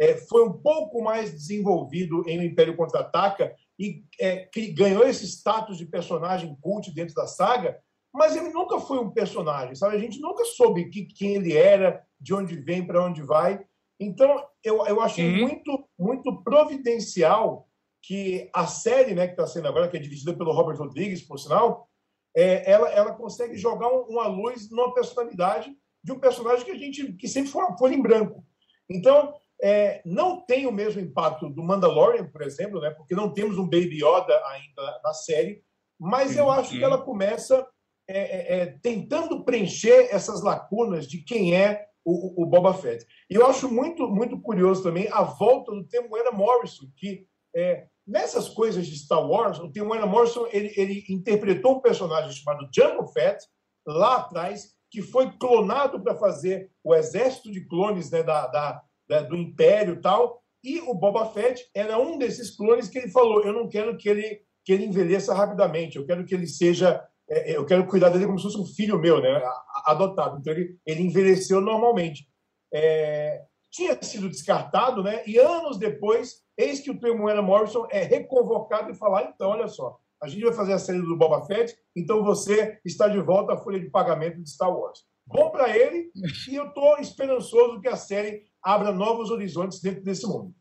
[0.00, 5.26] é, foi um pouco mais desenvolvido em O Império Contra-Ataca e é, que ganhou esse
[5.26, 7.76] status de personagem cult dentro da saga,
[8.14, 9.96] mas ele nunca foi um personagem, sabe?
[9.96, 13.60] A gente nunca soube que, quem ele era, de onde vem, para onde vai.
[14.00, 15.48] Então, eu, eu achei uhum.
[15.48, 17.68] muito, muito providencial
[18.02, 21.38] que a série né, que está sendo agora, que é dirigida pelo Robert Rodrigues, por
[21.38, 21.88] sinal,
[22.36, 27.12] é, ela, ela consegue jogar uma luz numa personalidade de um personagem que a gente
[27.14, 28.44] que sempre foi, foi em branco.
[28.88, 33.58] Então, é, não tem o mesmo impacto do Mandalorian, por exemplo, né, porque não temos
[33.58, 35.62] um Baby Yoda ainda na série,
[35.98, 37.66] mas eu acho que ela começa
[38.08, 43.06] é, é, é, tentando preencher essas lacunas de quem é o, o, Boba Fett.
[43.28, 48.48] E eu acho muito, muito curioso também a volta do Temuera Morrison, que é, nessas
[48.48, 53.44] coisas de Star Wars, o Temuera Morrison ele, ele interpretou um personagem chamado Jango Fett
[53.86, 59.20] lá atrás, que foi clonado para fazer o exército de clones né, da, da, da,
[59.20, 60.42] do Império e tal.
[60.64, 64.08] E o Boba Fett era um desses clones que ele falou: eu não quero que
[64.08, 68.38] ele, que ele envelheça rapidamente, eu quero que ele seja eu quero cuidar dele como
[68.38, 69.42] se fosse um filho meu, né,
[69.84, 70.38] adotado.
[70.38, 72.26] Então ele, ele envelheceu normalmente.
[72.72, 75.22] É, tinha sido descartado, né?
[75.26, 79.98] E anos depois, eis que o Temuera Morrison é reconvocado e falar: então, olha só,
[80.22, 83.58] a gente vai fazer a série do Boba Fett, então você está de volta à
[83.58, 85.00] folha de pagamento de Star Wars.
[85.26, 86.10] Bom para ele,
[86.50, 90.54] e eu estou esperançoso que a série abra novos horizontes dentro desse mundo.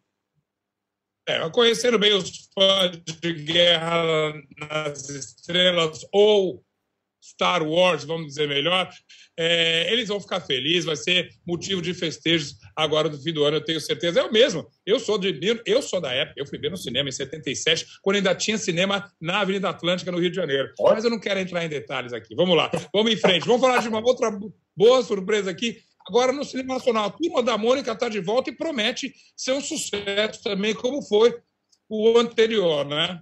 [1.28, 6.64] É, conhecendo bem os fãs de Guerra nas Estrelas ou
[7.22, 8.90] Star Wars, vamos dizer melhor,
[9.38, 13.58] é, eles vão ficar felizes, vai ser motivo de festejos agora do fim do ano,
[13.58, 14.22] eu tenho certeza.
[14.22, 17.12] Eu mesmo, eu sou de eu sou da época, eu fui ver no cinema em
[17.12, 20.74] 77, quando ainda tinha cinema na Avenida Atlântica, no Rio de Janeiro.
[20.80, 22.34] Mas eu não quero entrar em detalhes aqui.
[22.36, 23.46] Vamos lá, vamos em frente.
[23.46, 24.32] Vamos falar de uma outra
[24.76, 25.82] boa surpresa aqui.
[26.08, 29.62] Agora, no cinema nacional, a turma da Mônica está de volta e promete ser um
[29.62, 31.38] sucesso também, como foi
[31.90, 33.22] o anterior, né?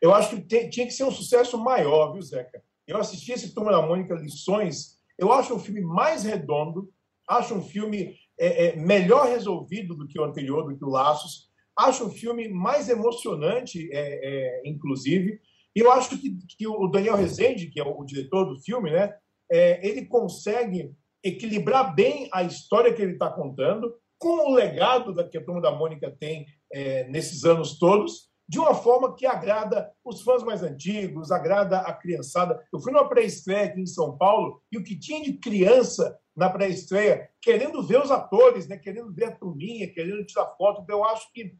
[0.00, 2.62] Eu acho que tem, tinha que ser um sucesso maior, viu, Zeca?
[2.86, 6.92] Eu assisti esse Turma da Mônica Lições, eu acho um filme mais redondo,
[7.28, 11.50] acho um filme é, é, melhor resolvido do que o anterior, do que o Laços,
[11.78, 15.38] acho um filme mais emocionante, é, é inclusive,
[15.76, 18.90] e eu acho que, que, o Daniel Rezende, que é o, o diretor do filme,
[18.90, 19.14] né,
[19.50, 25.38] é, ele consegue equilibrar bem a história que ele está contando com o legado que
[25.38, 30.22] a Turma da Mônica tem é, nesses anos todos, de uma forma que agrada os
[30.22, 32.62] fãs mais antigos, agrada a criançada.
[32.72, 36.48] Eu fui numa pré-estreia aqui em São Paulo e o que tinha de criança na
[36.48, 40.82] pré-estreia, querendo ver os atores, né, querendo ver a turminha, querendo tirar foto.
[40.82, 41.54] Então, eu acho que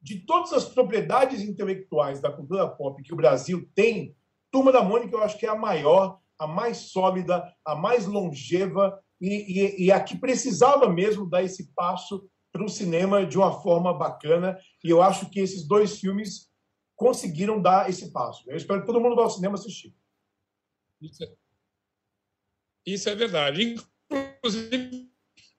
[0.00, 4.14] de todas as propriedades intelectuais da cultura pop que o Brasil tem,
[4.52, 9.02] Turma da Mônica eu acho que é a maior, a mais sólida, a mais longeva
[9.20, 14.58] e, e, e precisava mesmo dar esse passo para o cinema de uma forma bacana.
[14.82, 16.48] E eu acho que esses dois filmes
[16.96, 18.48] conseguiram dar esse passo.
[18.48, 19.94] Eu espero que todo mundo vá ao cinema assistir.
[21.00, 21.32] Isso é,
[22.86, 23.74] Isso é verdade.
[24.10, 25.10] Inclusive,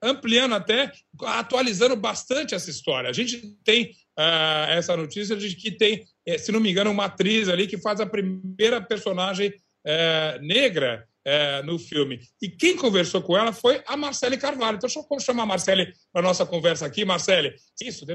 [0.01, 0.91] ampliando até,
[1.21, 3.09] atualizando bastante essa história.
[3.09, 7.05] A gente tem uh, essa notícia de que tem, eh, se não me engano, uma
[7.05, 12.19] atriz ali que faz a primeira personagem uh, negra uh, no filme.
[12.41, 14.77] E quem conversou com ela foi a Marcele Carvalho.
[14.77, 17.03] Então, deixa eu chamar a Marcele para a nossa conversa aqui.
[17.03, 18.13] Marcele, isso, de...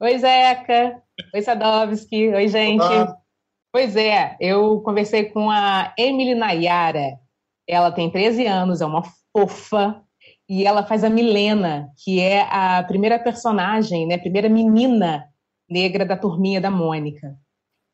[0.00, 1.02] Oi, Zeca.
[1.34, 2.28] Oi, Sadovski.
[2.28, 2.82] Oi, gente.
[2.82, 3.16] Olá.
[3.72, 7.18] Pois é, eu conversei com a Emily Nayara.
[7.68, 10.02] Ela tem 13 anos, é uma fofa,
[10.48, 15.28] e ela faz a Milena, que é a primeira personagem, né, a primeira menina
[15.68, 17.36] negra da turminha da Mônica.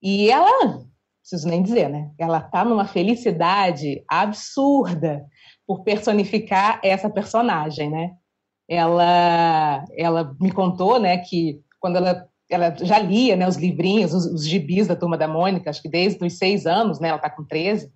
[0.01, 0.85] E ela,
[1.25, 2.11] preciso nem dizer, né?
[2.19, 5.25] Ela tá numa felicidade absurda
[5.67, 8.13] por personificar essa personagem, né?
[8.69, 14.27] Ela, ela me contou, né, que quando ela ela já lia né, os livrinhos, os,
[14.27, 17.31] os gibis da Turma da Mônica, acho que desde os seis anos, né, ela está
[17.31, 17.91] com 13.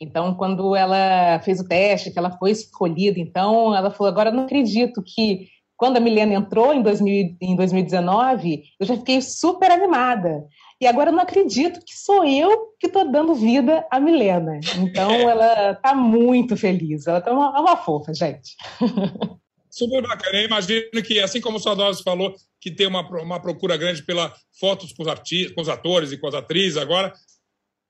[0.00, 4.44] Então, quando ela fez o teste, que ela foi escolhida, então ela falou: agora não
[4.44, 10.44] acredito que quando a Milena entrou em, 2000, em 2019, eu já fiquei super animada.
[10.80, 14.58] E agora eu não acredito que sou eu que estou dando vida à Milena.
[14.76, 17.06] Então ela está muito feliz.
[17.06, 18.56] Ela está uma, uma fofa, gente.
[19.70, 20.38] Super bacana.
[20.38, 24.32] Eu imagino que, assim como o Saudoso falou, que tem uma, uma procura grande pela
[24.58, 27.12] fotos com os, artistas, com os atores e com as atrizes agora,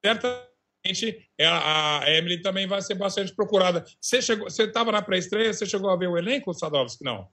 [0.03, 3.85] certamente a, a Emily também vai ser bastante procurada.
[4.01, 7.03] Você chegou, você estava na pré-estreia, você chegou a ver o elenco, Sadovski?
[7.03, 7.27] Não?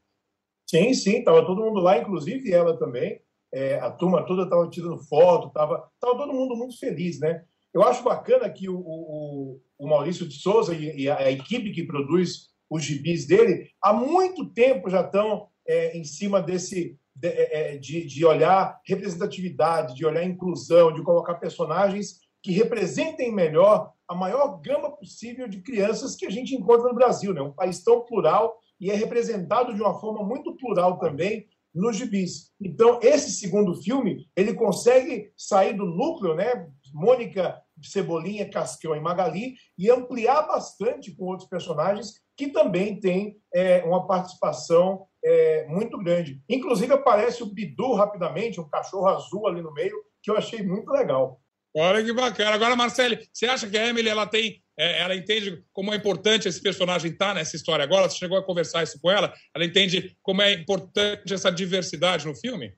[0.69, 3.21] Sim, sim, estava todo mundo lá, inclusive ela também.
[3.53, 7.45] É, a turma toda estava tirando foto, estava tava todo mundo muito feliz, né?
[7.73, 11.87] Eu acho bacana que o, o, o Maurício de Souza e, e a, equipe que
[11.87, 17.75] produz os gibis dele, há muito tempo já estão é, em cima desse de, é,
[17.75, 24.15] é, de, de, olhar representatividade, de olhar inclusão, de colocar personagens que representem melhor a
[24.15, 27.41] maior gama possível de crianças que a gente encontra no Brasil, né?
[27.41, 32.51] Um país tão plural e é representado de uma forma muito plural também nos gibis.
[32.61, 36.69] Então, esse segundo filme, ele consegue sair do núcleo, né?
[36.93, 43.83] Mônica, Cebolinha, Cascão e Magali e ampliar bastante com outros personagens que também tem é,
[43.85, 46.43] uma participação é, muito grande.
[46.49, 50.91] Inclusive aparece o Bidu rapidamente, um cachorro azul ali no meio, que eu achei muito
[50.91, 51.41] legal.
[51.75, 52.55] Olha que bacana.
[52.55, 56.61] Agora, Marcele, você acha que a Emily ela tem, ela entende como é importante esse
[56.61, 58.09] personagem estar tá nessa história agora?
[58.09, 59.33] Você chegou a conversar isso com ela?
[59.55, 62.73] Ela entende como é importante essa diversidade no filme?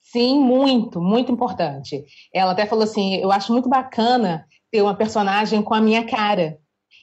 [0.00, 2.04] Sim, muito, muito importante.
[2.32, 6.58] Ela até falou assim: eu acho muito bacana ter uma personagem com a minha cara.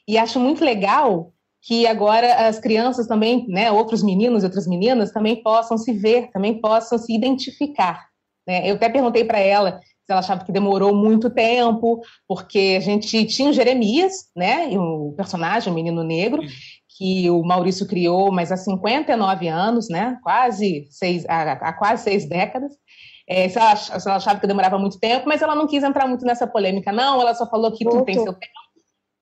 [0.08, 5.12] E acho muito legal que agora as crianças também, né, outros meninos e outras meninas
[5.12, 8.06] também possam se ver, também possam se identificar.
[8.46, 8.70] Né?
[8.70, 9.80] Eu até perguntei para ela
[10.12, 15.72] ela achava que demorou muito tempo, porque a gente tinha o Jeremias, né, o personagem,
[15.72, 16.42] o menino negro,
[16.98, 22.28] que o Maurício criou, mas há 59 anos, né, quase seis, há, há quase seis
[22.28, 22.74] décadas.
[23.28, 26.06] É, se, ela, se, ela, achava que demorava muito tempo, mas ela não quis entrar
[26.06, 27.22] muito nessa polêmica, não.
[27.22, 28.64] Ela só falou que tudo tem seu tempo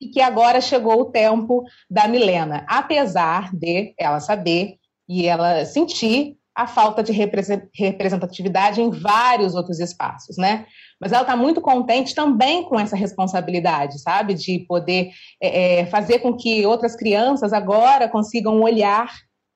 [0.01, 6.37] e que agora chegou o tempo da Milena, apesar de ela saber e ela sentir
[6.61, 10.65] a falta de representatividade em vários outros espaços, né?
[10.99, 14.33] Mas ela está muito contente também com essa responsabilidade, sabe?
[14.33, 19.09] De poder é, é fazer com que outras crianças agora consigam olhar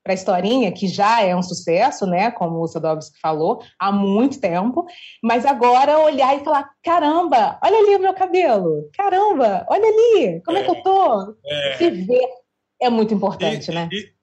[0.03, 4.39] para a historinha, que já é um sucesso, né, como o Sadovski falou, há muito
[4.39, 4.85] tempo,
[5.23, 10.59] mas agora olhar e falar, caramba, olha ali o meu cabelo, caramba, olha ali, como
[10.59, 11.35] é, é que eu tô?
[11.43, 11.77] É.
[11.77, 12.27] Se ver
[12.79, 13.89] é muito importante, e, né?
[13.91, 14.14] E,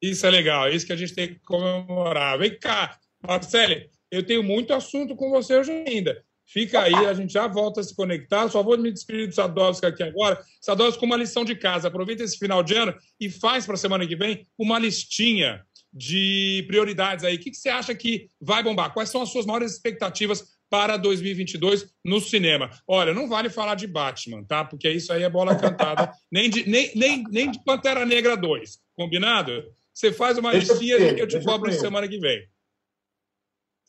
[0.00, 2.38] isso é legal, é isso que a gente tem que comemorar.
[2.38, 6.22] Vem cá, Marcele, eu tenho muito assunto com você hoje ainda.
[6.48, 8.48] Fica aí, a gente já volta a se conectar.
[8.48, 10.40] Só vou me despedir do Sadowski aqui agora.
[10.60, 11.88] Sadowski, com uma lição de casa.
[11.88, 16.64] Aproveita esse final de ano e faz para a semana que vem uma listinha de
[16.68, 17.36] prioridades aí.
[17.36, 18.92] O que, que você acha que vai bombar?
[18.92, 22.70] Quais são as suas maiores expectativas para 2022 no cinema?
[22.86, 24.64] Olha, não vale falar de Batman, tá?
[24.64, 26.12] Porque isso aí é bola cantada.
[26.30, 28.78] nem, de, nem, nem, nem de Pantera Negra 2.
[28.94, 29.64] Combinado?
[29.96, 32.46] Você faz uma deixa listinha que eu te cobro semana que vem.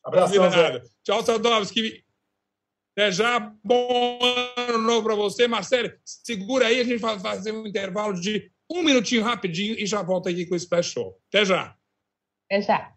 [0.05, 0.33] Abraço.
[1.03, 2.01] Tchau, Sadowski.
[2.93, 4.17] Até já, bom
[4.55, 5.49] ano novo para você.
[5.49, 10.01] Marcelo, segura aí, a gente vai fazer um intervalo de um minutinho rapidinho e já
[10.01, 11.21] volta aqui com o Splash Show.
[11.27, 11.75] Até já.
[12.45, 12.96] Até já.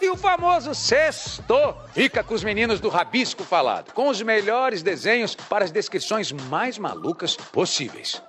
[0.00, 5.34] E o famoso sexto fica com os meninos do Rabisco Falado, com os melhores desenhos
[5.34, 8.22] para as descrições mais malucas possíveis.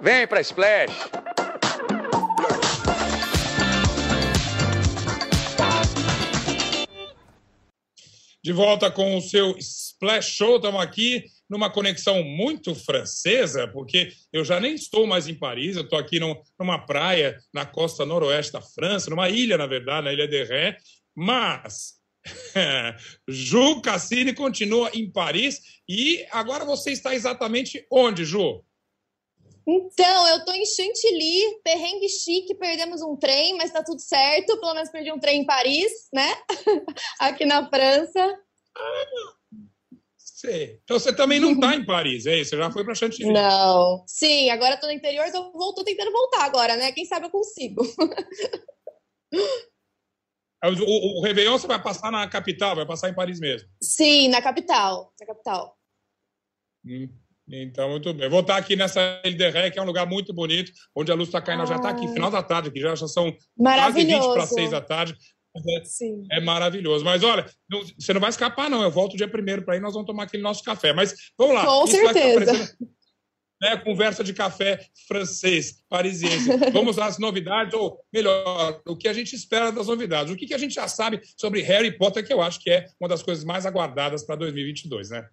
[0.00, 1.10] Vem pra Splash!
[8.42, 14.44] De volta com o seu Splash Show, estamos aqui numa conexão muito francesa, porque eu
[14.44, 16.18] já nem estou mais em Paris, eu estou aqui
[16.58, 20.78] numa praia na costa noroeste da França, numa ilha, na verdade, na Ilha de Ré,
[21.14, 22.00] mas
[23.28, 28.64] Ju Cassini continua em Paris e agora você está exatamente onde, Ju?
[29.66, 34.58] Então, eu tô em Chantilly, perrengue chique, perdemos um trem, mas tá tudo certo.
[34.58, 36.34] Pelo menos perdi um trem em Paris, né?
[37.20, 38.38] Aqui na França.
[40.18, 40.80] sei.
[40.82, 42.50] Então você também não tá em Paris, é isso?
[42.50, 43.32] Você já foi para Chantilly?
[43.32, 44.02] Não.
[44.08, 46.90] Sim, agora tô no interior, então vou, tô tentando voltar agora, né?
[46.92, 47.82] Quem sabe eu consigo.
[50.64, 53.68] O, o, Réveillon você vai passar na capital, vai passar em Paris mesmo?
[53.82, 55.12] Sim, na capital.
[55.18, 55.76] Na capital.
[56.84, 57.08] Hum,
[57.48, 58.28] então, muito bem.
[58.28, 61.14] vou estar aqui nessa Ilha de Ré, que é um lugar muito bonito, onde a
[61.14, 61.62] luz está caindo.
[61.62, 61.66] Ah.
[61.66, 64.80] Já está aqui, final da tarde, aqui já, já são quase 20 para 6 da
[64.80, 65.16] tarde.
[65.56, 66.22] É, Sim.
[66.30, 67.04] é maravilhoso.
[67.04, 68.82] Mas olha, não, você não vai escapar, não.
[68.82, 70.92] Eu volto dia primeiro para ir, nós vamos tomar aquele nosso café.
[70.92, 71.64] Mas vamos lá.
[71.64, 72.76] Com certeza
[73.60, 76.48] né, conversa de café francês, parisiense.
[76.72, 80.32] Vamos às novidades, ou melhor, o que a gente espera das novidades.
[80.32, 82.86] O que, que a gente já sabe sobre Harry Potter, que eu acho que é
[82.98, 85.28] uma das coisas mais aguardadas para 2022, né?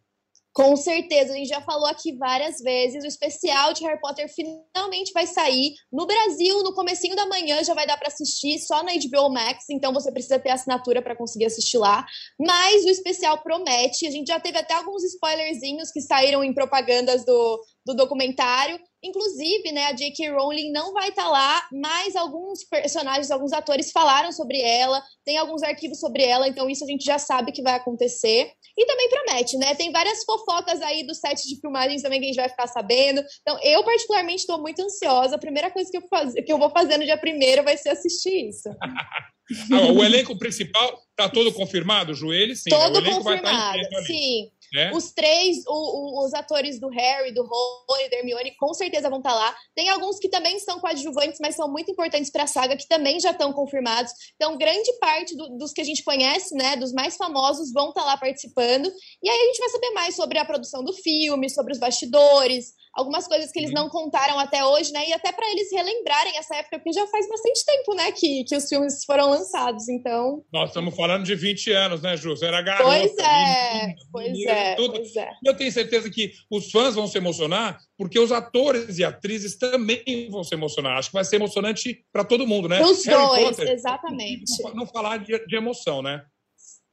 [0.58, 5.14] Com certeza, a gente já falou aqui várias vezes, o especial de Harry Potter finalmente
[5.14, 5.76] vai sair.
[5.94, 9.66] No Brasil, no comecinho da manhã já vai dar para assistir, só na HBO Max,
[9.70, 12.04] então você precisa ter assinatura para conseguir assistir lá.
[12.40, 17.24] Mas o especial promete, a gente já teve até alguns spoilerzinhos que saíram em propagandas
[17.24, 18.80] do, do documentário.
[19.04, 20.32] Inclusive, né, a J.K.
[20.32, 25.38] Rowling não vai estar tá lá, mas alguns personagens, alguns atores falaram sobre ela, tem
[25.38, 28.52] alguns arquivos sobre ela, então isso a gente já sabe que vai acontecer.
[28.78, 29.76] E também promete, né?
[29.76, 33.24] Tem várias fofocas aí do set de filmagens também que a gente vai ficar sabendo.
[33.42, 35.36] Então, eu particularmente estou muito ansiosa.
[35.36, 36.34] A primeira coisa que eu, faz...
[36.34, 38.70] que eu vou fazer no dia primeiro vai ser assistir isso.
[39.74, 42.56] ah, o elenco principal está todo confirmado, Joelho?
[42.56, 43.10] Sim, todo né?
[43.12, 44.52] confirmado, sim.
[44.74, 44.92] É?
[44.94, 49.10] Os três, o, o, os atores do Harry, do Rony e da Hermione, com certeza
[49.10, 49.56] vão estar tá lá.
[49.76, 53.20] Tem alguns que também são coadjuvantes, mas são muito importantes para a saga, que também
[53.20, 54.12] já estão confirmados.
[54.36, 58.02] Então, grande parte do, dos que a gente conhece, né, dos mais famosos, vão estar
[58.02, 58.92] tá lá participando.
[59.24, 62.74] E aí a gente vai saber mais sobre a produção do filme, sobre os bastidores,
[62.98, 63.84] algumas coisas que eles uhum.
[63.84, 65.08] não contaram até hoje, né?
[65.08, 68.56] E até para eles relembrarem essa época, porque já faz bastante tempo, né, que, que
[68.56, 70.44] os filmes foram lançados, então...
[70.52, 72.32] Nós estamos falando de 20 anos, né, Ju?
[72.32, 72.84] Você era garota.
[72.84, 75.02] Pois é, menina, pois, menina, é tudo.
[75.18, 75.32] é.
[75.46, 80.30] Eu tenho certeza que os fãs vão se emocionar, porque os atores e atrizes também
[80.30, 80.98] vão se emocionar.
[80.98, 82.84] Acho que vai ser emocionante para todo mundo, né?
[82.84, 84.64] Os dois, Potter, exatamente.
[84.64, 86.24] Não, não falar de, de emoção, né?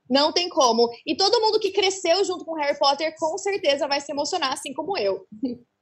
[0.09, 0.89] Não tem como.
[1.07, 4.73] E todo mundo que cresceu junto com Harry Potter com certeza vai se emocionar, assim
[4.73, 5.27] como eu.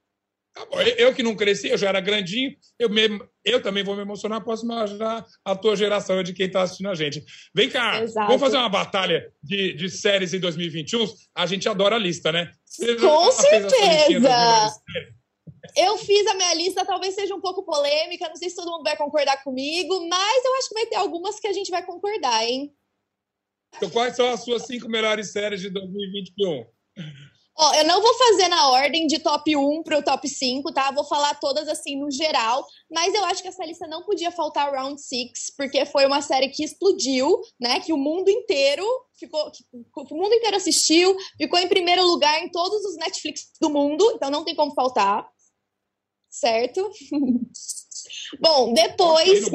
[0.55, 0.67] Tá
[0.99, 4.45] eu que não cresci, eu já era grandinho, eu, mesmo, eu também vou me emocionar,
[4.45, 7.25] posso imaginar a tua geração de quem está assistindo a gente.
[7.55, 8.27] Vem cá, Exato.
[8.27, 11.07] vamos fazer uma batalha de, de séries em 2021?
[11.35, 12.53] A gente adora a lista, né?
[12.67, 14.29] Você Com certeza!
[15.77, 18.83] Eu fiz a minha lista, talvez seja um pouco polêmica, não sei se todo mundo
[18.83, 22.45] vai concordar comigo, mas eu acho que vai ter algumas que a gente vai concordar,
[22.45, 22.75] hein?
[23.77, 26.67] Então, quais são as suas cinco melhores séries de 2021?
[27.55, 30.91] Ó, eu não vou fazer na ordem de top 1 para o top 5, tá?
[30.91, 34.73] Vou falar todas assim no geral, mas eu acho que essa lista não podia faltar
[34.73, 37.79] Round 6, porque foi uma série que explodiu, né?
[37.81, 38.85] Que o mundo inteiro
[39.19, 39.53] ficou.
[39.73, 44.31] o mundo inteiro assistiu, ficou em primeiro lugar em todos os Netflix do mundo, então
[44.31, 45.29] não tem como faltar.
[46.31, 46.91] Certo?
[48.41, 49.51] Bom, depois.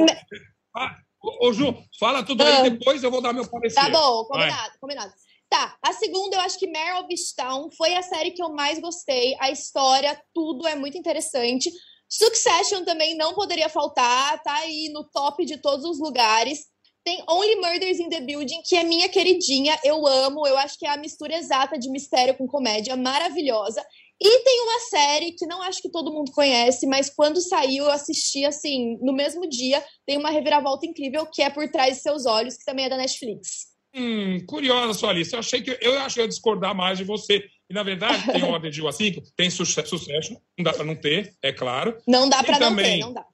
[0.76, 0.96] Ah,
[1.42, 2.70] ô, Ju, fala tudo aí, ah.
[2.70, 3.76] depois eu vou dar meu parecer.
[3.76, 4.80] Tá bom, combinado, Vai.
[4.80, 5.14] combinado.
[5.50, 8.80] Tá, a segunda eu acho que Mare of Easttown foi a série que eu mais
[8.80, 9.36] gostei.
[9.40, 11.72] A história, tudo é muito interessante.
[12.10, 16.66] Succession também não poderia faltar, tá aí no top de todos os lugares.
[17.04, 20.86] Tem Only Murders in the Building, que é minha queridinha, eu amo, eu acho que
[20.86, 23.86] é a mistura exata de mistério com comédia, maravilhosa.
[24.20, 27.92] E tem uma série que não acho que todo mundo conhece, mas quando saiu eu
[27.92, 32.26] assisti assim, no mesmo dia, tem uma reviravolta incrível que é Por Trás de Seus
[32.26, 33.77] Olhos, que também é da Netflix.
[33.98, 35.36] Hum, curiosa a sua lista.
[35.36, 37.44] Eu achei que eu acho que ia discordar mais de você.
[37.70, 40.86] E na verdade, tem ordem de 1 a 5, tem sucesso, sucesso, não dá para
[40.86, 41.98] não ter, é claro.
[42.08, 43.26] Não dá para não ter, não dá.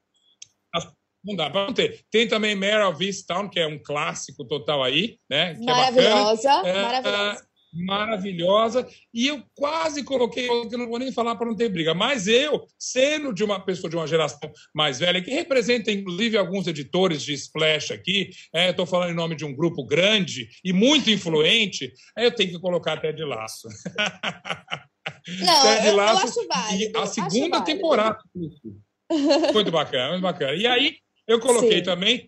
[1.23, 2.03] Não dá para não ter.
[2.11, 5.55] Tem também Mare of Easttown, que é um clássico total aí, né?
[5.55, 7.47] Que maravilhosa, é maravilhosa.
[7.73, 8.87] É, maravilhosa.
[9.13, 12.65] E eu quase coloquei, que não vou nem falar para não ter briga, mas eu,
[12.77, 17.33] sendo de uma pessoa de uma geração mais velha, que representa inclusive alguns editores de
[17.33, 22.33] Splash aqui, é, estou falando em nome de um grupo grande e muito influente, eu
[22.33, 23.67] tenho que colocar até de laço.
[25.27, 26.99] Não, Ted eu, Laço, eu acho válido.
[26.99, 28.17] a segunda temporada.
[29.53, 30.53] Muito bacana, muito bacana.
[30.53, 30.97] E aí,
[31.27, 31.83] eu coloquei Sim.
[31.83, 32.27] também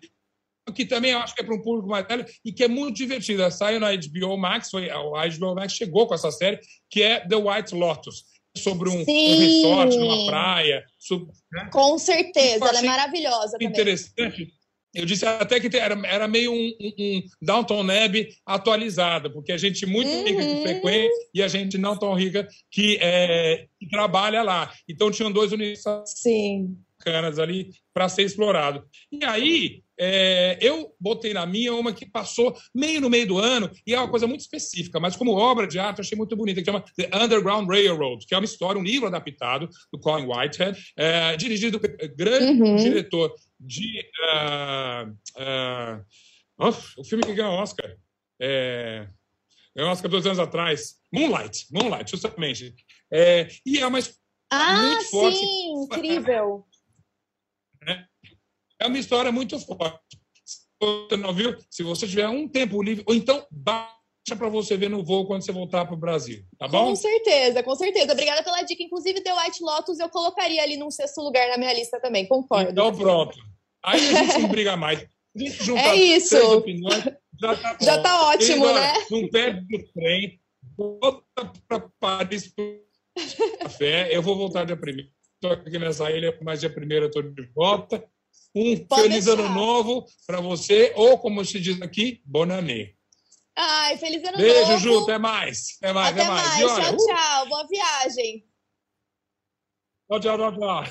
[0.72, 2.96] que também eu acho que é para um público mais velho e que é muito
[2.96, 3.50] divertida.
[3.50, 6.60] Saiu na HBO Max, foi, a HBO Max chegou com essa série,
[6.90, 8.24] que é The White Lotus.
[8.56, 10.82] Sobre um, um resort numa praia.
[10.98, 11.68] Sobre, né?
[11.70, 13.58] Com certeza, ela é maravilhosa.
[13.60, 14.14] Interessante.
[14.14, 14.56] Também.
[14.96, 19.58] Eu disse até que era, era meio um, um, um Downton Neb atualizada, porque a
[19.58, 20.24] gente muito uhum.
[20.24, 24.72] rica que frequenta e a gente não tão rica que, é, que trabalha lá.
[24.88, 26.14] Então tinham dois universidades
[26.98, 28.84] bacanas ali para ser explorado.
[29.12, 33.70] E aí, é, eu botei na minha uma que passou meio no meio do ano,
[33.86, 36.60] e é uma coisa muito específica, mas como obra de arte eu achei muito bonita,
[36.60, 40.78] que chama The Underground Railroad, que é uma história, um livro adaptado do Colin Whitehead,
[40.96, 42.76] é, dirigido pelo grande uhum.
[42.76, 44.04] diretor de.
[44.34, 46.04] Uh, uh,
[46.58, 47.96] oh, o filme que ganhou Oscar.
[48.40, 49.08] É,
[49.74, 50.96] ganhou Oscar dois anos atrás.
[51.12, 52.74] Moonlight, Moonlight, justamente.
[53.10, 53.98] É, e é uma
[54.50, 55.44] ah, muito sim, forte.
[55.84, 56.66] incrível.
[58.80, 60.18] É uma história muito forte.
[60.44, 63.90] Se você não viu, se você tiver um tempo livre, ou então baixa
[64.36, 66.88] para você ver no voo quando você voltar para o Brasil, tá bom?
[66.90, 68.12] Com certeza, com certeza.
[68.12, 68.82] Obrigada pela dica.
[68.82, 72.70] Inclusive, The White Lotus eu colocaria ali num sexto lugar na minha lista também, concordo.
[72.70, 73.38] Então pronto.
[73.84, 75.06] Aí a gente não briga mais.
[75.76, 76.36] é isso.
[76.56, 77.04] Opiniões,
[77.40, 78.92] já tá, já tá ótimo, né?
[79.10, 80.40] Não perde o trem,
[80.76, 82.52] volta para Paris
[83.60, 84.14] café.
[84.14, 85.10] Eu vou voltar dia primeiro.
[85.34, 88.02] Estou aqui nessa ilha, mas dia primeiro eu estou de volta.
[88.56, 89.38] Um Pode feliz deixar.
[89.38, 92.94] ano novo para você, ou como se diz aqui, Bonanê.
[93.54, 94.68] Ai, feliz ano Beijo, novo.
[94.68, 95.76] Beijo, Ju, até mais.
[95.76, 96.48] Até mais, até, até mais.
[96.48, 96.62] mais.
[96.62, 97.06] Olha, tchau, uh...
[97.06, 97.48] tchau.
[97.48, 98.44] Boa viagem.
[100.08, 100.84] Tchau, tchau, tchau, tchau.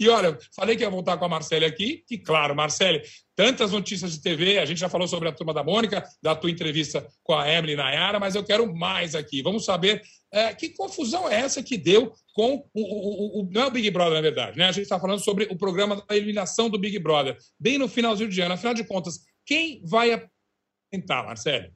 [0.00, 3.00] E olha, falei que ia voltar com a Marcele aqui, e claro, Marcele,
[3.36, 6.50] tantas notícias de TV, a gente já falou sobre a turma da Mônica, da tua
[6.50, 9.42] entrevista com a Emily Nayara, mas eu quero mais aqui.
[9.42, 13.66] Vamos saber é, que confusão é essa que deu com o, o, o, Não é
[13.66, 14.64] o Big Brother, na verdade, né?
[14.64, 18.28] A gente está falando sobre o programa da eliminação do Big Brother, bem no finalzinho
[18.28, 18.54] de ano.
[18.54, 20.10] Afinal de contas, quem vai
[20.90, 21.72] apresentar, Marcele?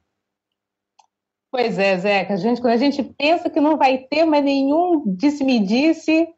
[1.53, 2.35] Pois é, Zeca.
[2.35, 6.29] A gente, quando a gente pensa que não vai ter mais nenhum disse-me-disse,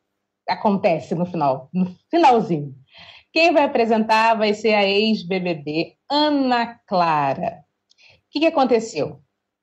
[0.48, 2.74] acontece no final, no finalzinho.
[3.32, 7.58] Quem vai apresentar vai ser a ex-BBB Ana Clara.
[7.58, 9.20] O que, que aconteceu?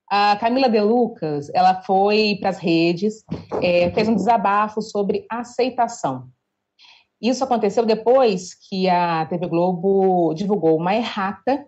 [0.09, 3.23] A Camila De Lucas, ela foi para as redes,
[3.61, 6.29] é, fez um desabafo sobre aceitação.
[7.19, 11.65] Isso aconteceu depois que a TV Globo divulgou uma errata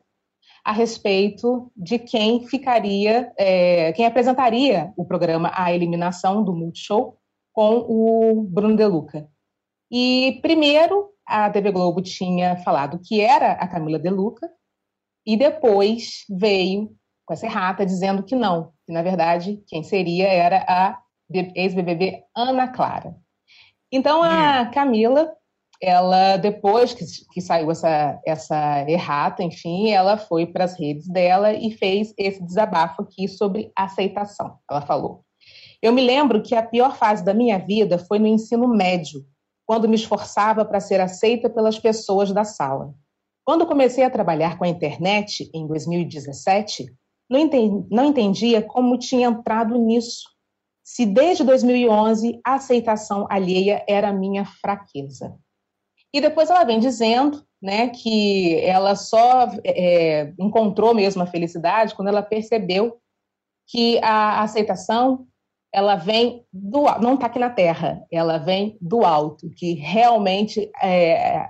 [0.63, 7.18] a respeito de quem ficaria, é, quem apresentaria o programa A Eliminação do Multishow
[7.58, 9.28] com o Bruno De Luca.
[9.89, 14.47] E primeiro a TV Globo tinha falado que era a Camila De Luca
[15.26, 16.95] e depois veio
[17.26, 21.01] com essa errata dizendo que não, que na verdade quem seria era a
[21.55, 23.16] ex-BBB Ana Clara.
[23.91, 24.72] Então a hum.
[24.72, 25.34] Camila,
[25.82, 31.51] ela depois que, que saiu essa, essa errata, enfim, ela foi para as redes dela
[31.53, 34.60] e fez esse desabafo aqui sobre aceitação.
[34.70, 35.26] Ela falou:
[35.82, 39.25] eu me lembro que a pior fase da minha vida foi no ensino médio,
[39.65, 42.93] quando me esforçava para ser aceita pelas pessoas da sala.
[43.45, 46.93] Quando comecei a trabalhar com a internet, em 2017,
[47.30, 50.23] não, entendi, não entendia como tinha entrado nisso.
[50.84, 55.38] Se desde 2011 a aceitação alheia era minha fraqueza.
[56.13, 62.07] E depois ela vem dizendo né, que ela só é, encontrou mesmo a felicidade quando
[62.07, 62.97] ela percebeu
[63.67, 65.28] que a aceitação
[65.78, 71.47] ela vem do não está aqui na Terra, ela vem do alto, que realmente é,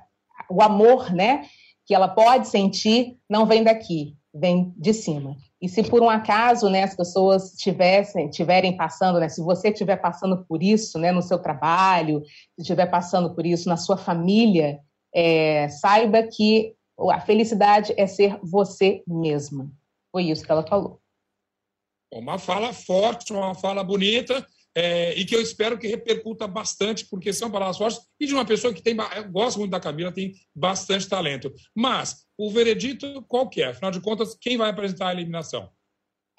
[0.50, 1.46] o amor, né,
[1.86, 5.38] que ela pode sentir não vem daqui, vem de cima.
[5.62, 9.96] E se por um acaso, né, as pessoas tivessem, tiverem passando, né, se você estiver
[9.96, 12.22] passando por isso, né, no seu trabalho,
[12.58, 14.78] se estiver passando por isso na sua família,
[15.16, 16.76] é, saiba que
[17.12, 19.72] a felicidade é ser você mesma.
[20.12, 21.00] Foi isso que ela falou.
[22.12, 24.46] Uma fala forte, uma fala bonita.
[24.78, 28.46] é, e que eu espero que repercuta bastante, porque são palavras fortes, e de uma
[28.46, 28.96] pessoa que tem.
[29.16, 31.52] Eu gosto muito da Camila, tem bastante talento.
[31.76, 33.70] Mas o veredito qual que é?
[33.70, 35.72] Afinal de contas, quem vai apresentar a eliminação?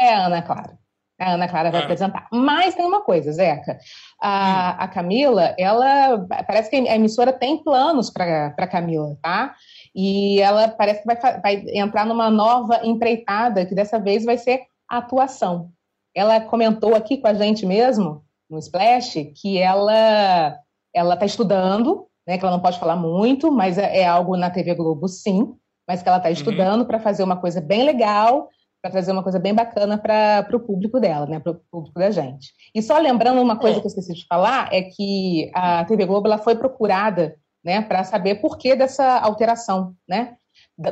[0.01, 0.79] É a Ana Clara.
[1.21, 1.85] A Ana Clara vai é.
[1.85, 2.29] apresentar.
[2.33, 3.77] Mas tem uma coisa, Zeca.
[4.23, 4.85] A, hum.
[4.85, 6.25] a Camila, ela.
[6.47, 9.53] Parece que a emissora tem planos para a Camila, tá?
[9.93, 14.61] E ela parece que vai, vai entrar numa nova empreitada, que dessa vez vai ser
[14.89, 15.71] atuação.
[16.15, 20.59] Ela comentou aqui com a gente mesmo, no Splash, que ela
[20.95, 24.51] ela está estudando, né, que ela não pode falar muito, mas é, é algo na
[24.51, 25.55] TV Globo, sim,
[25.87, 26.35] mas que ela está uhum.
[26.35, 26.87] estudando uhum.
[26.87, 28.49] para fazer uma coisa bem legal,
[28.83, 32.11] para trazer uma coisa bem bacana para o público dela, né, para o público da
[32.11, 32.53] gente.
[32.75, 33.81] E só lembrando uma coisa é.
[33.81, 38.05] que eu esqueci de falar é que a TV Globo ela foi procurada, né, para
[38.05, 40.37] saber por que dessa alteração, né,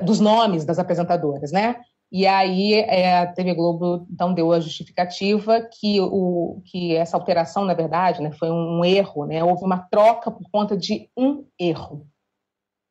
[0.02, 1.76] dos nomes das apresentadoras, né?
[2.10, 7.64] E aí é, a TV Globo então deu a justificativa que, o, que essa alteração,
[7.64, 9.42] na verdade, né, foi um erro, né?
[9.42, 12.06] Houve uma troca por conta de um erro.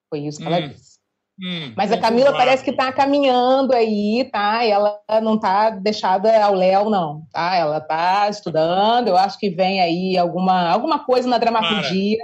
[0.09, 0.53] Foi isso que hum.
[0.53, 0.95] ela disse.
[1.41, 4.63] Hum, Mas a Camila parece que está caminhando aí, tá?
[4.63, 7.55] Ela não está deixada ao léu, não, tá?
[7.55, 9.09] Ela está estudando.
[9.09, 12.17] Eu acho que vem aí alguma, alguma coisa na dramaturgia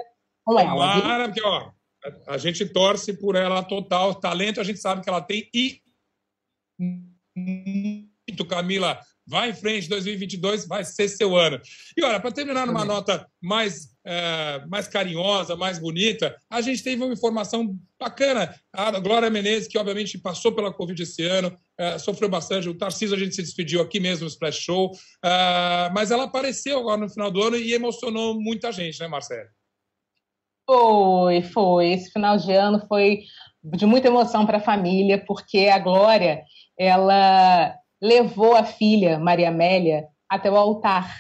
[0.46, 1.02] com ela.
[1.02, 1.72] Claro, porque ó,
[2.28, 4.62] a gente torce por ela total talento.
[4.62, 5.82] A gente sabe que ela tem e
[7.36, 9.00] muito, Camila.
[9.28, 11.62] Vai em frente, 2022 vai ser seu ano.
[11.96, 17.04] E olha, para terminar numa nota mais, é, mais carinhosa, mais bonita, a gente teve
[17.04, 18.54] uma informação bacana.
[18.74, 22.68] A Glória Menezes, que obviamente passou pela Covid esse ano, é, sofreu bastante.
[22.68, 24.92] O Tarcísio a gente se despediu aqui mesmo no Splash Show,
[25.24, 29.48] é, mas ela apareceu agora no final do ano e emocionou muita gente, né, Marcelo?
[30.66, 31.92] Foi, foi.
[31.92, 33.22] Esse final de ano foi
[33.64, 36.42] de muita emoção para a família, porque a Glória
[36.82, 41.16] ela levou a filha, Maria Amélia, até o altar.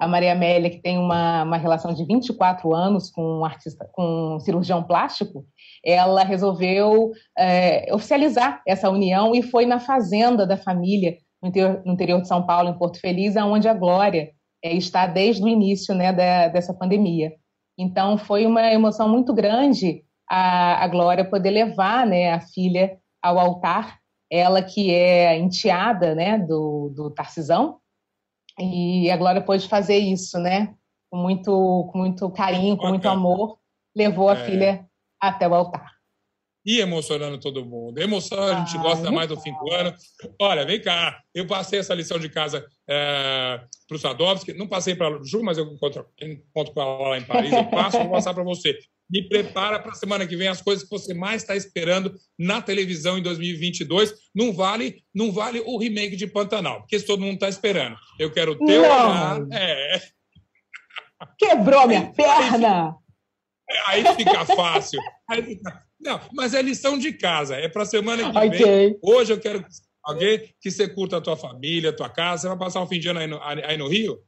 [0.00, 4.34] A Maria Amélia, que tem uma, uma relação de 24 anos com um artista, com
[4.34, 5.46] um cirurgião plástico,
[5.84, 11.92] ela resolveu é, oficializar essa união e foi na fazenda da família, no interior, no
[11.92, 14.32] interior de São Paulo, em Porto Feliz, aonde a Glória
[14.62, 17.32] é, está desde o início né, da, dessa pandemia.
[17.78, 23.38] Então, foi uma emoção muito grande a, a Glória poder levar né, a filha ao
[23.38, 23.98] altar
[24.30, 27.78] ela que é enteada, né, do, do Tarcisão,
[28.58, 30.74] e a Glória pôde fazer isso, né,
[31.10, 33.58] com muito, com muito carinho, com muito amor,
[33.94, 34.44] levou a é.
[34.44, 34.86] filha
[35.20, 35.96] até o altar.
[36.64, 37.96] E emocionando todo mundo.
[38.00, 39.94] Emoção a gente ah, gosta mais do fim do ano.
[40.40, 44.96] Olha, vem cá, eu passei essa lição de casa é, para o Sadovski, não passei
[44.96, 48.10] para a Ju, mas eu encontro, encontro com ela lá em Paris, eu passo, vou
[48.10, 48.76] passar para você
[49.08, 52.60] me prepara para a semana que vem as coisas que você mais está esperando na
[52.60, 54.12] televisão em 2022.
[54.34, 57.96] Não vale, não vale o remake de Pantanal, porque todo mundo está esperando.
[58.18, 59.40] Eu quero ter olhar.
[59.52, 60.02] É.
[61.38, 62.96] Quebrou minha perna.
[63.86, 65.00] Aí fica fácil.
[65.28, 65.82] Aí fica...
[66.00, 67.56] Não, mas é lição de casa.
[67.56, 68.50] É para a semana que okay.
[68.50, 68.98] vem.
[69.02, 69.64] Hoje eu quero
[70.02, 72.42] alguém que você curta a tua família, a tua casa.
[72.42, 74.18] Você vai passar um fim de ano aí no, aí no Rio?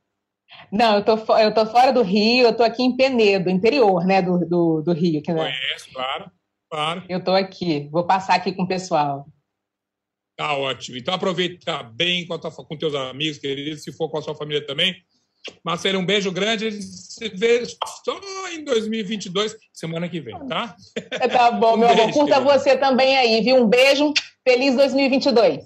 [0.72, 4.22] Não, eu tô, eu tô fora do Rio, eu tô aqui em Penedo, interior, né,
[4.22, 5.22] do, do, do Rio.
[5.22, 5.44] Que, né?
[5.44, 6.30] Conheço, claro,
[6.70, 7.05] claro.
[7.09, 9.26] Eu tô aqui, vou passar aqui com o pessoal.
[10.36, 10.96] Tá ótimo.
[10.96, 14.64] Então aproveita bem com, tua, com teus amigos, queridos, se for com a sua família
[14.64, 14.94] também.
[15.64, 16.66] Marcelo, um beijo grande.
[16.66, 20.76] A gente se vê só em 2022, semana que vem, tá?
[21.30, 22.14] Tá bom, um meu beijo, amor.
[22.14, 22.53] Curta querido.
[22.53, 23.57] você também aí, viu?
[23.57, 24.12] Um beijo.
[24.46, 25.64] Feliz 2022.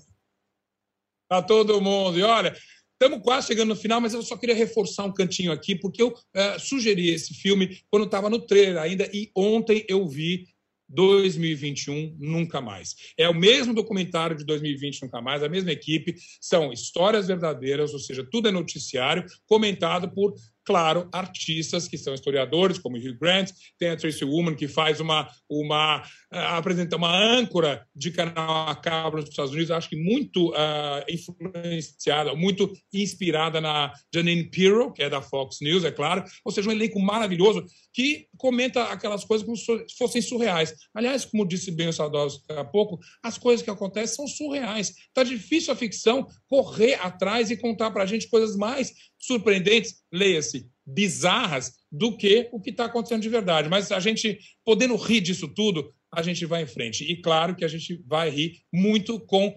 [1.29, 2.19] Pra todo mundo.
[2.19, 2.55] E olha,
[3.03, 6.11] Estamos quase chegando no final, mas eu só queria reforçar um cantinho aqui, porque eu
[6.11, 10.47] uh, sugeri esse filme quando estava no trailer ainda, e ontem eu vi
[10.89, 12.95] 2021 Nunca Mais.
[13.19, 17.99] É o mesmo documentário de 2020 Nunca Mais, a mesma equipe, são histórias verdadeiras, ou
[17.99, 20.35] seja, tudo é noticiário, comentado por
[20.65, 25.29] claro, artistas que são historiadores, como Hugh Grant, tem a Tracy Woman, que faz uma,
[25.49, 26.03] uma
[26.33, 31.05] uh, apresenta uma âncora de canal a cabo nos Estados Unidos, acho que muito uh,
[31.09, 36.69] influenciada, muito inspirada na Janine Pirro, que é da Fox News, é claro, ou seja,
[36.69, 40.75] um elenco maravilhoso que comenta aquelas coisas como se fossem surreais.
[40.95, 44.89] Aliás, como disse bem o Sadowski há pouco, as coisas que acontecem são surreais.
[44.91, 50.69] Está difícil a ficção correr atrás e contar para a gente coisas mais surpreendentes, leia-se,
[50.87, 53.69] bizarras, do que o que está acontecendo de verdade.
[53.69, 57.11] Mas a gente, podendo rir disso tudo, a gente vai em frente.
[57.11, 59.55] E claro que a gente vai rir muito com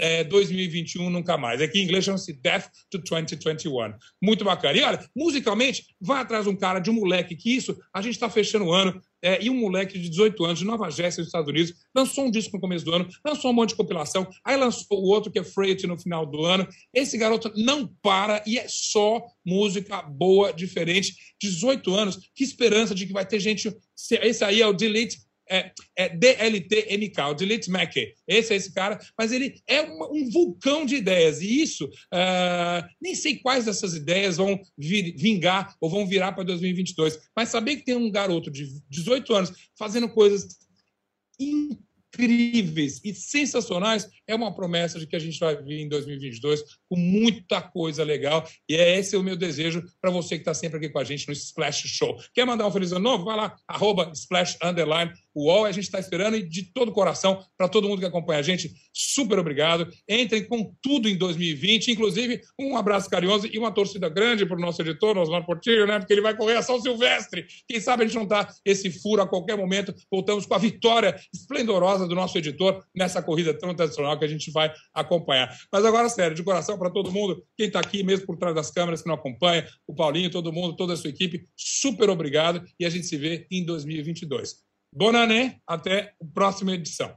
[0.00, 1.60] é, 2021 nunca mais.
[1.60, 3.94] Aqui em inglês chama-se Death to 2021.
[4.22, 4.76] Muito bacana.
[4.76, 8.28] E olha, musicalmente, vai atrás um cara, de um moleque, que isso, a gente está
[8.28, 11.48] fechando o ano, é, e um moleque de 18 anos, de Nova Jersey, nos Estados
[11.48, 15.02] Unidos, lançou um disco no começo do ano, lançou um monte de compilação, aí lançou
[15.02, 16.66] o outro, que é Freight, no final do ano.
[16.94, 21.16] Esse garoto não para e é só música boa, diferente.
[21.40, 23.74] 18 anos, que esperança de que vai ter gente.
[24.22, 28.14] Esse aí é o Delete é, é DLTMK, o Delete Mackey.
[28.26, 31.40] Esse é esse cara, mas ele é uma, um vulcão de ideias.
[31.40, 36.44] E isso, uh, nem sei quais dessas ideias vão vir, vingar ou vão virar para
[36.44, 37.18] 2022.
[37.34, 40.58] Mas saber que tem um garoto de 18 anos fazendo coisas
[41.38, 46.96] incríveis e sensacionais é uma promessa de que a gente vai vir em 2022 com
[46.96, 48.46] muita coisa legal.
[48.68, 51.26] E é esse o meu desejo para você que está sempre aqui com a gente
[51.26, 52.16] no Splash Show.
[52.34, 53.24] Quer mandar um feliz ano novo?
[53.24, 55.64] Vai lá, arroba Splash Underline UOL.
[55.64, 58.42] A gente está esperando e de todo o coração, para todo mundo que acompanha a
[58.42, 59.88] gente, super obrigado.
[60.08, 64.60] Entrem com tudo em 2020, inclusive um abraço carinhoso e uma torcida grande para o
[64.60, 65.98] nosso editor, Osmar Portillo, né?
[65.98, 67.46] Porque ele vai correr a São Silvestre.
[67.66, 69.94] Quem sabe a gente não está esse furo a qualquer momento.
[70.10, 74.50] Voltamos com a vitória esplendorosa do nosso editor nessa corrida tão tradicional que a gente
[74.50, 75.56] vai acompanhar.
[75.72, 78.70] Mas agora, sério, de coração, para todo mundo, quem está aqui mesmo por trás das
[78.70, 82.84] câmeras, que não acompanha, o Paulinho, todo mundo, toda a sua equipe, super obrigado e
[82.84, 84.56] a gente se vê em 2022.
[84.92, 87.14] Bonané, até a próxima edição.